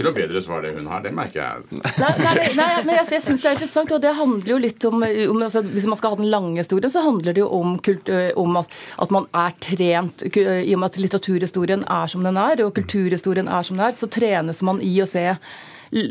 Ikke 0.00 0.06
noe 0.08 0.16
bedre 0.16 0.40
svar 0.40 0.62
det 0.64 0.70
hun 0.78 0.86
har, 0.88 1.02
det 1.04 1.10
merker 1.12 1.42
jeg. 1.42 1.80
Nei, 2.00 2.12
nei, 2.24 2.44
nei, 2.56 2.68
men 2.86 2.94
jeg, 2.96 3.08
jeg 3.12 3.24
syns 3.26 3.42
det 3.44 3.50
er 3.50 3.56
interessant, 3.58 3.92
og 3.92 4.00
det 4.00 4.14
handler 4.16 4.48
jo 4.54 4.58
litt 4.64 4.86
om, 4.88 5.02
om 5.04 5.42
altså, 5.44 5.60
Hvis 5.66 5.84
man 5.90 6.00
skal 6.00 6.14
ha 6.14 6.20
den 6.22 6.30
lange 6.32 6.56
historien, 6.62 6.88
så 6.94 7.02
handler 7.04 7.36
det 7.36 7.42
jo 7.44 7.50
om, 7.58 7.74
kult, 7.84 8.08
om 8.40 8.56
at, 8.62 8.72
at 9.04 9.12
man 9.12 9.28
er 9.36 9.52
trent 9.60 10.24
I 10.24 10.72
og 10.72 10.80
med 10.80 10.88
at 10.88 10.96
litteraturhistorien 11.04 11.84
er 11.84 12.08
som 12.08 12.24
den 12.24 12.40
er, 12.40 12.64
og 12.64 12.72
kulturhistorien 12.80 13.50
er 13.52 13.68
som 13.68 13.76
den 13.76 13.84
er, 13.90 13.98
så 14.00 14.08
trenes 14.08 14.64
man 14.64 14.80
i 14.80 14.94
å 15.04 15.08
se, 15.10 15.26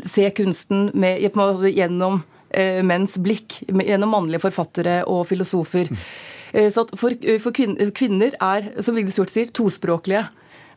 se 0.06 0.30
kunsten 0.38 0.92
med, 0.94 1.18
gjennom 1.74 2.22
menns 2.86 3.18
blikk, 3.22 3.60
gjennom 3.70 4.14
mannlige 4.14 4.42
forfattere 4.46 5.00
og 5.10 5.26
filosofer. 5.30 5.90
Eh, 6.52 6.66
Så 6.74 6.82
for, 6.98 7.14
for 7.42 7.54
kvin- 7.54 7.76
kvinner 7.94 8.34
er, 8.42 8.70
som 8.82 8.96
Vigdis 8.96 9.18
Hjorth 9.20 9.34
sier, 9.34 9.52
tospråklige. 9.54 10.24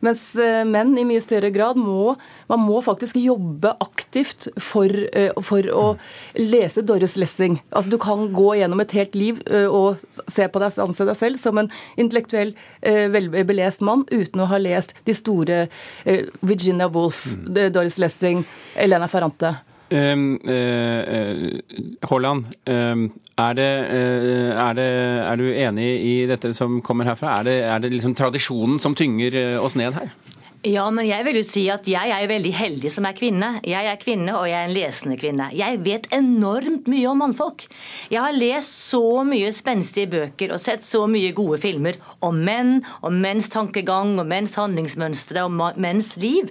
Mens 0.04 0.22
eh, 0.36 0.62
menn 0.68 0.92
i 1.00 1.06
mye 1.08 1.22
større 1.24 1.50
grad 1.54 1.80
må 1.80 2.14
man 2.50 2.60
må 2.60 2.80
faktisk 2.84 3.16
jobbe 3.16 3.72
aktivt 3.80 4.48
for, 4.60 4.90
eh, 5.16 5.32
for 5.42 5.64
å 5.72 5.84
lese 6.36 6.84
Doris 6.84 7.16
Lessing. 7.20 7.58
Altså 7.72 7.94
Du 7.94 7.98
kan 8.02 8.28
gå 8.34 8.50
gjennom 8.60 8.82
et 8.84 8.94
helt 8.96 9.16
liv 9.16 9.40
eh, 9.46 9.64
og 9.64 10.02
se 10.28 10.48
på 10.48 10.62
deg, 10.62 10.76
anse 10.84 11.08
deg 11.08 11.18
selv 11.18 11.40
som 11.40 11.60
en 11.60 11.70
intellektuell, 12.00 12.54
velbelest 12.84 13.82
mann 13.84 14.04
uten 14.10 14.42
å 14.44 14.48
ha 14.50 14.58
lest 14.60 14.92
de 15.06 15.14
store 15.16 15.64
Virginia 16.44 16.88
Woolf, 16.92 17.24
eh, 17.56 17.70
Doris 17.72 17.98
Lessing, 18.02 18.44
Elena 18.76 19.08
Ferrante. 19.08 19.54
Um, 19.94 20.40
eh, 20.44 21.00
eh, 21.00 21.60
Haaland, 22.10 22.46
um, 22.66 23.04
er, 23.38 23.58
eh, 23.62 24.50
er, 24.50 24.80
er 24.82 25.38
du 25.38 25.44
enig 25.52 25.86
i 26.02 26.14
dette 26.26 26.50
som 26.56 26.80
kommer 26.82 27.06
herfra? 27.06 27.36
Er 27.38 27.46
det, 27.46 27.54
er 27.62 27.84
det 27.84 27.92
liksom 27.92 28.16
tradisjonen 28.18 28.80
som 28.82 28.96
tynger 28.98 29.60
oss 29.62 29.76
ned 29.78 29.94
her? 29.94 30.10
Ja, 30.64 30.86
men 30.90 31.04
jeg 31.04 31.26
vil 31.26 31.36
jo 31.36 31.44
si 31.44 31.62
at 31.68 31.84
jeg 31.86 32.10
er 32.10 32.26
veldig 32.26 32.50
heldig 32.56 32.90
som 32.90 33.04
er 33.04 33.14
kvinne. 33.14 33.50
Jeg 33.68 33.84
er 33.84 34.00
kvinne, 34.00 34.32
og 34.32 34.48
jeg 34.48 34.56
er 34.56 34.70
en 34.70 34.74
lesende 34.74 35.18
kvinne. 35.20 35.50
Jeg 35.52 35.82
vet 35.84 36.08
enormt 36.16 36.88
mye 36.90 37.10
om 37.10 37.20
mannfolk. 37.20 37.66
Jeg 38.10 38.24
har 38.24 38.32
lest 38.34 38.72
så 38.88 39.20
mye 39.28 39.52
spenstige 39.52 40.08
bøker 40.14 40.56
og 40.56 40.62
sett 40.64 40.82
så 40.82 41.04
mye 41.10 41.34
gode 41.36 41.60
filmer 41.62 42.00
om 42.24 42.40
menn, 42.48 42.78
om 43.04 43.20
menns 43.20 43.52
tankegang, 43.52 44.16
om 44.18 44.32
menns 44.32 44.56
handlingsmønstre, 44.58 45.44
om 45.44 45.60
menns 45.84 46.14
liv. 46.24 46.48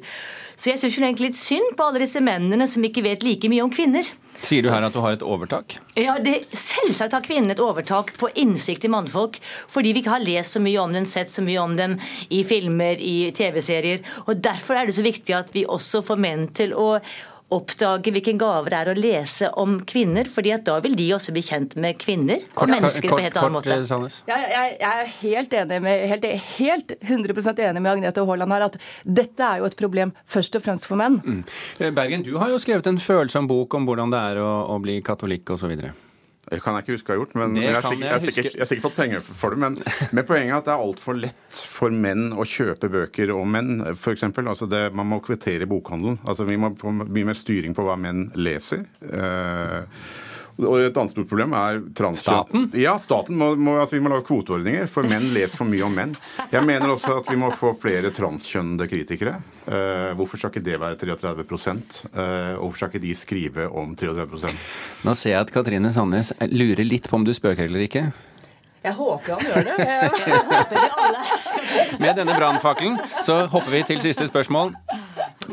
Så 0.56 0.72
jeg 0.72 0.82
syns 0.82 1.00
egentlig 1.02 1.32
litt 1.32 1.40
synd 1.40 1.74
på 1.78 1.88
alle 1.88 2.04
disse 2.04 2.22
mennene 2.24 2.68
som 2.70 2.84
ikke 2.86 3.06
vet 3.06 3.26
like 3.26 3.50
mye 3.52 3.66
om 3.66 3.74
kvinner. 3.74 4.08
Sier 4.44 4.66
du 4.66 4.68
her 4.74 4.84
at 4.84 4.92
du 4.92 5.00
har 5.00 5.16
et 5.16 5.24
overtak? 5.24 5.78
Ja, 5.96 6.18
det, 6.20 6.34
Selvsagt 6.52 7.16
har 7.16 7.24
kvinnen 7.24 7.54
et 7.54 7.62
overtak 7.64 8.12
på 8.20 8.28
innsikt 8.40 8.84
i 8.84 8.92
mannfolk, 8.92 9.38
fordi 9.72 9.94
vi 9.96 10.02
ikke 10.04 10.18
har 10.18 10.26
lest 10.26 10.58
så 10.58 10.62
mye 10.64 10.82
om 10.82 10.96
dem, 10.96 11.08
sett 11.08 11.32
så 11.32 11.46
mye 11.46 11.62
om 11.64 11.78
dem 11.80 11.96
i 12.28 12.42
filmer, 12.48 13.00
i 13.00 13.32
TV-serier. 13.36 14.04
og 14.26 14.42
Derfor 14.44 14.82
er 14.82 14.90
det 14.90 14.98
så 14.98 15.06
viktig 15.06 15.38
at 15.38 15.54
vi 15.56 15.64
også 15.64 16.04
får 16.04 16.20
menn 16.20 16.50
til 16.52 16.76
å 16.76 16.98
oppdage 17.54 18.12
hvilken 18.14 18.40
gave 18.42 18.72
det 18.74 18.78
er 18.80 18.92
å 18.92 18.96
lese 18.98 19.50
om 19.62 19.78
kvinner, 19.90 20.28
fordi 20.30 20.54
at 20.56 20.66
da 20.68 20.80
vil 20.84 20.96
de 21.00 21.08
også 21.16 21.34
bli 21.36 21.44
kjent 21.46 21.76
med 21.80 22.00
kvinner 22.02 22.44
og 22.56 22.72
mennesker 22.72 23.10
på 23.10 23.20
en 23.20 23.26
helt 23.28 23.40
annen 23.42 23.58
måte. 23.58 23.72
eh, 23.72 24.30
Ja, 24.30 24.38
jeg, 24.42 24.54
jeg, 24.54 24.78
jeg 24.84 25.04
er 25.04 25.12
helt 25.22 25.58
enig 25.62 25.82
med, 25.86 26.06
helt, 26.14 26.30
helt 26.60 26.96
100% 27.02 27.64
enig 27.70 27.84
med 27.84 27.92
Agnete 27.96 28.26
Haaland 28.28 28.58
her 28.58 28.68
at 28.70 28.80
dette 29.04 29.50
er 29.50 29.62
jo 29.64 29.70
et 29.70 29.78
problem 29.80 30.16
først 30.26 30.58
og 30.60 30.66
fremst 30.66 30.90
for 30.90 31.00
menn. 31.00 31.20
Mm. 31.26 31.44
Eh, 31.80 31.94
Bergen, 31.96 32.26
du 32.26 32.36
har 32.42 32.54
jo 32.54 32.62
skrevet 32.62 32.90
en 32.90 33.02
følsom 33.02 33.50
bok 33.50 33.78
om 33.78 33.86
hvordan 33.90 34.14
det 34.14 34.24
er 34.34 34.42
å, 34.44 34.52
å 34.74 34.80
bli 34.84 35.00
katolikk 35.06 35.54
osv. 35.56 35.78
Det 36.44 36.60
kan 36.60 36.76
jeg 36.76 36.84
ikke 36.84 36.98
huske 36.98 37.12
å 37.12 37.14
ha 37.14 37.20
gjort, 37.22 37.36
men 37.40 37.56
jeg 37.56 37.72
har 37.72 37.86
sikkert, 37.86 38.04
jeg 38.04 38.12
har 38.12 38.24
sikkert, 38.24 38.48
jeg 38.52 38.62
har 38.62 38.70
sikkert 38.70 38.86
fått 38.90 38.98
penger 38.98 39.24
for 39.24 39.56
det. 39.56 39.62
Men, 39.64 39.78
men 40.18 40.28
poenget 40.28 40.52
er 40.52 40.58
at 40.58 40.68
det 40.68 40.74
er 40.74 40.84
altfor 40.84 41.18
lett 41.20 41.62
for 41.72 41.96
menn 42.04 42.34
å 42.36 42.46
kjøpe 42.48 42.90
bøker 42.92 43.32
om 43.36 43.56
menn, 43.56 43.80
f.eks. 43.94 44.28
Altså 44.42 44.68
det, 44.70 44.84
man 44.98 45.08
må 45.14 45.22
kvittere 45.24 45.70
bokhandelen. 45.72 46.20
Altså 46.28 46.48
vi 46.50 46.60
må 46.60 46.74
få 46.80 46.92
mye 47.00 47.30
mer 47.32 47.40
styring 47.40 47.76
på 47.78 47.88
hva 47.88 47.96
menn 48.00 48.28
leser. 48.36 48.84
Eh, 49.08 50.04
og 50.62 50.76
et 50.80 50.98
annet 50.98 51.14
stort 51.14 51.30
problem 51.30 51.54
er 51.58 51.80
trans... 51.98 52.22
Staten? 52.24 52.68
Ja, 52.78 52.94
staten 53.02 53.38
må, 53.40 53.54
må, 53.58 53.78
altså 53.82 53.98
vi 53.98 54.04
må 54.06 54.12
lage 54.14 54.26
kvoteordninger, 54.28 54.86
for 54.92 55.08
menn 55.10 55.32
leser 55.34 55.60
for 55.60 55.70
mye 55.70 55.86
om 55.88 55.96
menn. 55.98 56.14
Jeg 56.54 56.66
mener 56.68 56.94
også 56.94 57.18
at 57.22 57.32
vi 57.32 57.38
må 57.42 57.50
få 57.58 57.74
flere 57.78 58.14
transkjønnede 58.14 58.88
kritikere. 58.92 59.38
Uh, 59.66 60.12
hvorfor 60.20 60.40
skal 60.40 60.54
ikke 60.54 60.66
det 60.66 60.78
være 60.82 61.00
33 61.00 61.46
uh, 61.46 62.60
Og 62.60 62.66
hvorfor 62.66 62.78
skal 62.82 62.92
ikke 62.92 63.06
de 63.06 63.14
skrive 63.16 63.68
om 63.72 63.94
33 63.96 64.52
Nå 65.08 65.14
ser 65.16 65.38
jeg 65.38 65.46
at 65.46 65.54
Katrine 65.56 65.94
Sandnes 65.96 66.34
lurer 66.52 66.84
litt 66.84 67.08
på 67.08 67.16
om 67.16 67.24
du 67.24 67.32
spøker 67.34 67.70
eller 67.70 67.86
ikke. 67.88 68.10
Jeg 68.84 68.94
håper 68.98 69.38
han 69.38 69.46
gjør 69.48 69.64
det. 69.64 69.76
Jeg, 69.88 70.40
håper 70.50 70.82
alle. 70.92 71.22
Med 72.04 72.18
denne 72.20 72.36
brannfakkelen 72.36 72.98
så 73.24 73.46
hopper 73.48 73.72
vi 73.72 73.84
til 73.88 74.02
siste 74.04 74.28
spørsmål. 74.28 74.74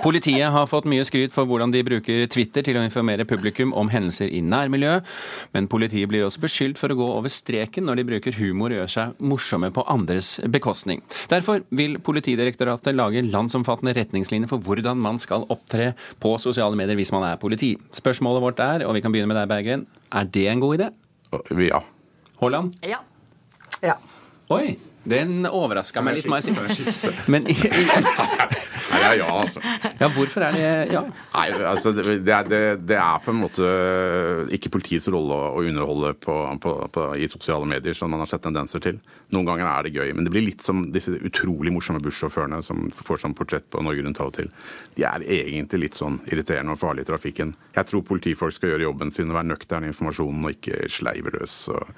Politiet 0.01 0.49
har 0.49 0.65
fått 0.65 0.87
mye 0.89 1.05
skryt 1.05 1.33
for 1.35 1.45
hvordan 1.45 1.75
de 1.75 1.83
bruker 1.85 2.23
Twitter 2.33 2.65
til 2.65 2.79
å 2.81 2.85
informere 2.87 3.27
publikum 3.29 3.75
om 3.77 3.91
hendelser 3.93 4.31
i 4.33 4.41
nærmiljøet, 4.41 5.05
men 5.53 5.69
politiet 5.69 6.09
blir 6.09 6.25
også 6.25 6.41
beskyldt 6.41 6.81
for 6.81 6.93
å 6.93 6.97
gå 6.97 7.09
over 7.19 7.33
streken 7.33 7.85
når 7.85 8.01
de 8.01 8.07
bruker 8.09 8.39
humor 8.39 8.73
og 8.73 8.81
gjør 8.81 8.93
seg 8.95 9.21
morsomme 9.21 9.69
på 9.77 9.85
andres 9.93 10.39
bekostning. 10.49 11.05
Derfor 11.29 11.67
vil 11.77 11.99
Politidirektoratet 12.01 12.97
lage 12.97 13.27
landsomfattende 13.29 13.93
retningslinjer 13.99 14.49
for 14.49 14.65
hvordan 14.65 15.01
man 15.05 15.21
skal 15.21 15.45
opptre 15.53 15.93
på 16.23 16.33
sosiale 16.41 16.81
medier 16.81 16.97
hvis 16.97 17.13
man 17.13 17.29
er 17.29 17.41
politi. 17.43 17.75
Spørsmålet 17.93 18.47
vårt 18.47 18.65
er, 18.65 18.89
og 18.89 18.97
vi 18.97 19.05
kan 19.05 19.13
begynne 19.13 19.29
med 19.35 19.43
deg, 19.43 19.51
Berggren, 19.53 19.89
er 20.17 20.33
det 20.33 20.49
en 20.49 20.65
god 20.65 20.79
idé? 20.81 20.93
Ja. 21.69 21.85
Haaland? 22.41 22.81
Ja. 22.89 23.05
ja. 23.85 24.01
Oi! 24.49 24.79
Den 25.09 25.47
overraska 25.49 26.03
meg 26.05 26.19
litt, 26.19 26.27
må 26.29 26.37
jeg 26.37 26.51
si. 26.53 27.11
Men 27.33 27.47
Nei, 27.49 27.55
ja, 29.01 29.13
ja, 29.17 29.29
altså. 29.33 29.63
Ja, 29.97 30.09
hvorfor 30.13 30.45
er 30.45 30.57
det 30.57 30.67
ja? 30.93 31.03
Nei, 31.33 31.47
altså, 31.71 31.93
det, 31.97 32.19
det, 32.27 32.61
det, 32.85 32.99
er 32.99 33.23
på 33.25 33.33
en 33.33 33.41
måte 33.41 33.71
ikke 34.53 34.73
politiets 34.75 35.09
rolle 35.13 35.39
å 35.55 35.63
underholde 35.65 36.13
på, 36.21 36.37
på, 36.61 36.75
på, 36.93 37.07
i 37.17 37.31
sosiale 37.33 37.69
medier, 37.71 37.97
som 37.97 38.13
man 38.13 38.21
har 38.25 38.29
sett 38.29 38.45
tendenser 38.45 38.85
til. 38.85 39.01
Noen 39.33 39.49
ganger 39.49 39.71
er 39.71 39.89
det 39.89 39.95
gøy, 39.97 40.13
men 40.17 40.29
det 40.29 40.35
blir 40.35 40.45
litt 40.51 40.65
som 40.65 40.91
disse 40.93 41.17
utrolig 41.17 41.73
morsomme 41.73 42.03
bussjåførene 42.05 42.61
som 42.67 42.91
får 42.93 43.25
sånn 43.25 43.37
portrett 43.39 43.71
på 43.73 43.81
Norge 43.87 44.05
Rundt 44.05 44.21
av 44.21 44.33
og 44.33 44.37
til. 44.37 44.53
De 44.99 45.09
er 45.09 45.25
egentlig 45.25 45.87
litt 45.87 46.01
sånn 46.01 46.21
irriterende 46.29 46.77
og 46.77 46.83
farlige 46.83 47.09
i 47.09 47.13
trafikken. 47.15 47.57
Jeg 47.77 47.89
tror 47.89 48.05
politifolk 48.05 48.57
skal 48.57 48.75
gjøre 48.75 48.91
jobben 48.91 49.15
sin 49.15 49.33
og 49.33 49.41
være 49.41 49.55
nøkterne 49.55 49.89
i 49.89 49.95
informasjonen 49.95 50.45
og 50.45 50.59
ikke 50.59 50.91
sleive 50.93 51.33
løs. 51.39 51.63
og 51.73 51.89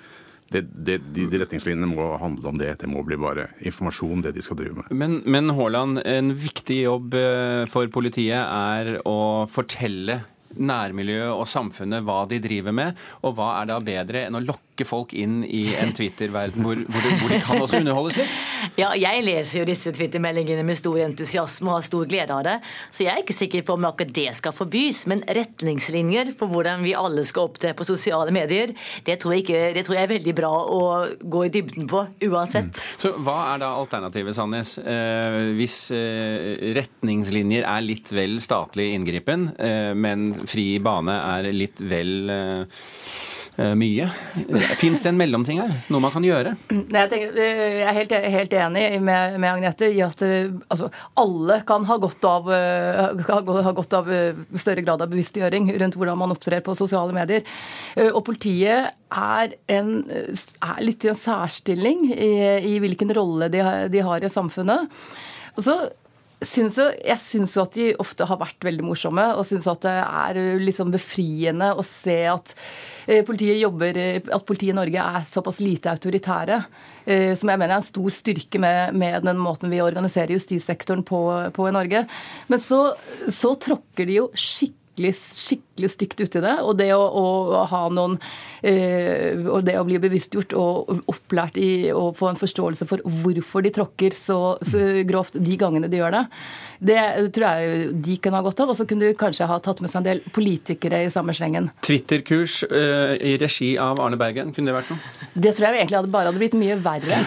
det, 0.53 0.63
det, 0.73 0.99
de, 1.15 1.27
de, 1.31 1.41
retningslinjene 1.43 1.89
må 1.91 2.13
handle 2.21 2.53
om 2.53 2.61
det. 2.61 2.75
Det 2.83 2.91
må 2.91 3.05
bli 3.07 3.19
bare 3.21 3.49
informasjon, 3.65 4.23
det 4.25 4.35
de 4.37 4.45
skal 4.45 4.59
drive 4.61 4.79
med. 4.81 4.93
Men, 4.95 5.19
men 5.25 5.53
Haaland, 5.57 6.03
en 6.05 6.35
viktig 6.39 6.83
jobb 6.85 7.17
eh, 7.19 7.65
for 7.73 7.91
politiet 7.93 8.43
er 8.43 8.99
å 9.09 9.49
fortelle 9.51 10.23
nærmiljøet 10.57 11.33
og 11.33 11.47
samfunnet 11.49 12.05
hva 12.07 12.23
de 12.31 12.41
driver 12.43 12.75
med, 12.77 12.99
og 13.23 13.37
hva 13.39 13.55
er 13.61 13.71
da 13.73 13.79
bedre 13.85 14.27
enn 14.27 14.39
å 14.39 14.43
lokke 14.45 14.87
folk 14.89 15.13
inn 15.15 15.43
i 15.45 15.75
en 15.79 15.93
Twitter-verden 15.95 16.65
hvor, 16.65 16.81
hvor, 16.89 17.09
hvor, 17.21 17.31
de 17.31 17.41
kan 17.45 17.61
også 17.61 17.83
underholdes 17.83 18.19
litt? 18.23 18.39
Ja, 18.81 18.93
jeg 18.97 19.25
leser 19.27 19.61
jo 19.61 19.67
disse 19.69 19.91
Twitter-meldingene 19.93 20.63
med 20.65 20.79
stor 20.79 20.97
entusiasme 21.05 21.69
og 21.69 21.81
har 21.81 21.87
stor 21.87 22.07
glede 22.09 22.33
av 22.33 22.45
det, 22.47 22.55
så 22.95 23.05
jeg 23.05 23.13
er 23.13 23.23
ikke 23.25 23.37
sikker 23.37 23.65
på 23.67 23.77
om 23.77 23.87
akkurat 23.89 24.15
det 24.17 24.29
skal 24.39 24.55
forbys, 24.57 25.03
men 25.11 25.25
retningslinjer 25.29 26.33
for 26.39 26.51
hvordan 26.53 26.85
vi 26.87 26.95
alle 26.97 27.25
skal 27.29 27.51
opptre 27.51 27.75
på 27.77 27.87
sosiale 27.87 28.33
medier, 28.35 28.73
det 29.07 29.19
tror, 29.23 29.37
jeg 29.37 29.45
ikke, 29.45 29.61
det 29.77 29.85
tror 29.87 29.99
jeg 29.99 30.07
er 30.07 30.13
veldig 30.15 30.35
bra 30.39 30.53
å 30.53 30.81
gå 31.21 31.45
i 31.47 31.53
dybden 31.53 31.91
på, 31.91 32.05
uansett. 32.31 32.73
Mm. 32.73 33.03
Så 33.05 33.13
hva 33.23 33.37
er 33.53 33.63
da 33.63 33.73
alternativet, 33.77 34.37
Sandnes? 34.37 34.77
Eh, 34.79 35.53
hvis 35.59 35.77
eh, 35.95 36.73
retningslinjer 36.79 37.67
er 37.69 37.85
litt 37.85 38.13
vel 38.15 38.39
statlig 38.43 38.93
inngripen, 38.97 39.51
eh, 39.59 39.93
men 39.95 40.31
fri 40.49 40.67
bane 40.83 41.15
er 41.37 41.53
litt 41.55 41.83
vel 41.85 42.33
uh, 42.33 43.75
mye. 43.77 44.07
Fins 44.81 45.03
det 45.05 45.11
en 45.11 45.19
mellomting 45.21 45.59
her? 45.61 45.75
Noe 45.93 46.01
man 46.01 46.13
kan 46.15 46.25
gjøre? 46.25 46.55
Jeg, 46.73 47.09
tenker, 47.13 47.37
jeg 47.37 47.83
er 47.85 47.97
helt, 47.99 48.15
helt 48.33 48.55
enig 48.57 48.85
med, 49.05 49.37
med, 49.37 49.49
Agnete 49.51 49.91
i 49.93 50.01
at 50.05 50.25
altså, 50.25 50.89
alle 51.21 51.59
kan 51.69 51.85
ha 51.89 51.99
godt, 52.01 52.25
av, 52.25 52.49
ha 52.49 53.75
godt 53.77 53.99
av 53.99 54.09
større 54.57 54.87
grad 54.87 55.05
av 55.05 55.13
bevisstgjøring 55.13 55.69
rundt 55.83 56.01
hvordan 56.01 56.23
man 56.23 56.33
opptrer 56.33 56.65
på 56.65 56.77
sosiale 56.79 57.13
medier. 57.13 57.45
Og 58.09 58.23
politiet 58.25 58.89
er, 59.13 59.57
en, 59.77 59.93
er 60.09 60.81
litt 60.81 61.05
i 61.05 61.13
en 61.13 61.21
særstilling 61.21 62.07
i, 62.15 62.33
i 62.73 62.79
hvilken 62.81 63.13
rolle 63.21 63.53
de, 63.53 63.61
de 63.93 64.07
har 64.09 64.25
i 64.25 64.33
samfunnet. 64.33 64.89
Altså, 65.59 65.77
Syns 66.43 66.79
jo, 66.81 66.89
jeg 66.99 67.21
syns 67.23 67.55
jo 67.57 67.63
at 67.65 67.77
de 67.77 67.89
ofte 68.03 68.27
har 68.27 68.41
vært 68.41 68.67
veldig 68.67 68.85
morsomme, 68.87 69.25
og 69.39 69.47
syns 69.47 69.69
at 69.71 69.85
det 69.87 69.95
er 70.03 70.41
liksom 70.63 70.93
befriende 70.95 71.71
å 71.79 71.85
se 71.87 72.19
at 72.31 72.55
eh, 73.07 73.23
politiet 73.27 73.61
jobber, 73.61 73.99
at 74.23 74.47
politiet 74.49 74.75
i 74.75 74.79
Norge 74.79 75.07
er 75.07 75.29
såpass 75.29 75.63
lite 75.63 75.93
autoritære. 75.93 76.59
Eh, 77.05 77.33
som 77.39 77.51
jeg 77.51 77.63
mener 77.63 77.77
er 77.77 77.81
en 77.81 77.87
stor 77.87 78.15
styrke 78.15 78.61
med, 78.63 78.99
med 78.99 79.27
den 79.27 79.41
måten 79.43 79.73
vi 79.73 79.83
organiserer 79.85 80.35
justissektoren 80.35 81.07
på, 81.07 81.23
på 81.55 81.71
i 81.71 81.75
Norge. 81.75 82.05
Men 82.51 82.63
så, 82.63 82.85
så 83.31 83.55
tråkker 83.61 84.09
de 84.09 84.23
jo 84.23 84.31
skikkelig 84.35 84.82
skikkelig, 84.93 85.15
skikkelig 85.17 85.91
stygt 85.91 86.21
uti 86.21 86.41
det. 86.41 86.57
Og 86.63 86.77
det 86.77 86.93
å, 86.95 87.01
å 87.01 87.65
ha 87.69 87.83
noen 87.93 88.19
eh, 88.63 89.39
Og 89.49 89.65
det 89.65 89.79
å 89.79 89.85
bli 89.85 89.99
bevisstgjort 89.99 90.53
og 90.55 91.09
opplært 91.09 91.57
i 91.57 91.93
å 91.93 92.13
få 92.15 92.31
en 92.31 92.41
forståelse 92.41 92.87
for 92.87 93.01
hvorfor 93.05 93.63
de 93.63 93.73
tråkker 93.73 94.13
så, 94.13 94.59
så 94.63 95.03
grovt 95.09 95.39
de 95.39 95.57
gangene 95.57 95.89
de 95.89 96.01
gjør 96.01 96.13
det, 96.13 96.27
det 96.83 96.99
tror 97.35 97.47
jeg 97.47 97.91
de 98.03 98.17
kunne 98.19 98.39
ha 98.39 98.45
godt 98.45 98.61
av. 98.65 98.73
Og 98.73 98.77
så 98.79 98.87
kunne 98.89 99.09
du 99.09 99.19
kanskje 99.19 99.49
ha 99.49 99.59
tatt 99.63 99.81
med 99.83 99.91
seg 99.91 100.03
en 100.03 100.09
del 100.11 100.23
politikere 100.35 101.05
i 101.07 101.11
samme 101.13 101.35
slengen. 101.37 101.71
Twitter-kurs 101.85 102.63
uh, 102.69 103.15
i 103.17 103.37
regi 103.41 103.75
av 103.81 104.01
Arne 104.03 104.19
Bergen, 104.21 104.53
kunne 104.55 104.73
det 104.73 104.79
vært 104.81 104.93
noe? 104.93 105.31
Det 105.33 105.55
tror 105.57 105.69
jeg 105.69 105.83
egentlig 105.83 106.01
hadde 106.01 106.13
bare 106.13 106.33
hadde 106.33 106.43
blitt 106.43 106.59
mye 106.59 106.79
verre. 106.83 107.21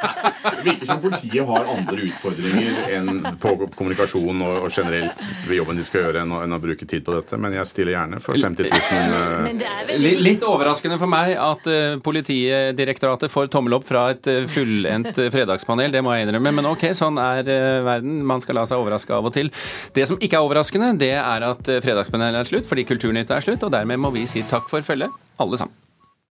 det 0.60 0.64
virker 0.64 0.86
som 0.88 1.02
politiet 1.02 1.46
har 1.48 1.72
andre 1.74 2.06
utfordringer 2.06 2.94
enn 2.96 3.20
på 3.42 3.54
kommunikasjon 3.64 4.44
og, 4.46 4.56
og 4.66 4.70
generelt 4.74 5.24
ved 5.48 5.58
jobben 5.58 5.80
de 5.80 5.86
skal 5.86 6.06
gjøre, 6.06 6.24
enn 6.24 6.34
å, 6.36 6.42
enn 6.46 6.56
å, 6.56 6.60
bruke 6.62 6.86
tid 6.88 7.04
på 7.06 7.09
dette. 7.18 7.38
Men 7.40 7.56
jeg 7.56 7.68
stiller 7.70 7.94
gjerne 7.96 8.20
for 8.22 8.38
50 8.38 8.70
000. 8.70 9.16
Uh... 9.50 10.20
Litt 10.20 10.46
overraskende 10.46 11.00
for 11.00 11.10
meg 11.10 11.34
at 11.40 11.68
uh, 11.70 11.98
Politidirektoratet 12.04 13.32
får 13.32 13.50
tommel 13.52 13.78
opp 13.78 13.88
fra 13.88 14.06
et 14.14 14.30
fullendt 14.50 15.18
fredagspanel, 15.32 15.92
det 15.94 16.04
må 16.06 16.14
jeg 16.14 16.28
innrømme. 16.28 16.54
Men 16.60 16.70
ok, 16.72 16.90
sånn 16.98 17.20
er 17.22 17.44
verden. 17.86 18.20
Man 18.26 18.42
skal 18.42 18.60
la 18.60 18.66
seg 18.68 18.80
overraske 18.80 19.14
av 19.16 19.28
og 19.28 19.34
til. 19.36 19.52
Det 19.96 20.06
som 20.08 20.20
ikke 20.20 20.38
er 20.38 20.46
overraskende, 20.46 20.94
det 21.00 21.14
er 21.18 21.46
at 21.50 21.74
Fredagspanelet 21.84 22.42
er 22.42 22.50
slutt 22.50 22.68
fordi 22.70 22.86
Kulturnytt 22.88 23.32
er 23.34 23.44
slutt, 23.44 23.64
og 23.66 23.74
dermed 23.74 24.00
må 24.00 24.12
vi 24.14 24.26
si 24.30 24.44
takk 24.48 24.70
for 24.70 24.84
følget, 24.86 25.14
alle 25.40 25.60
sammen. 25.60 25.89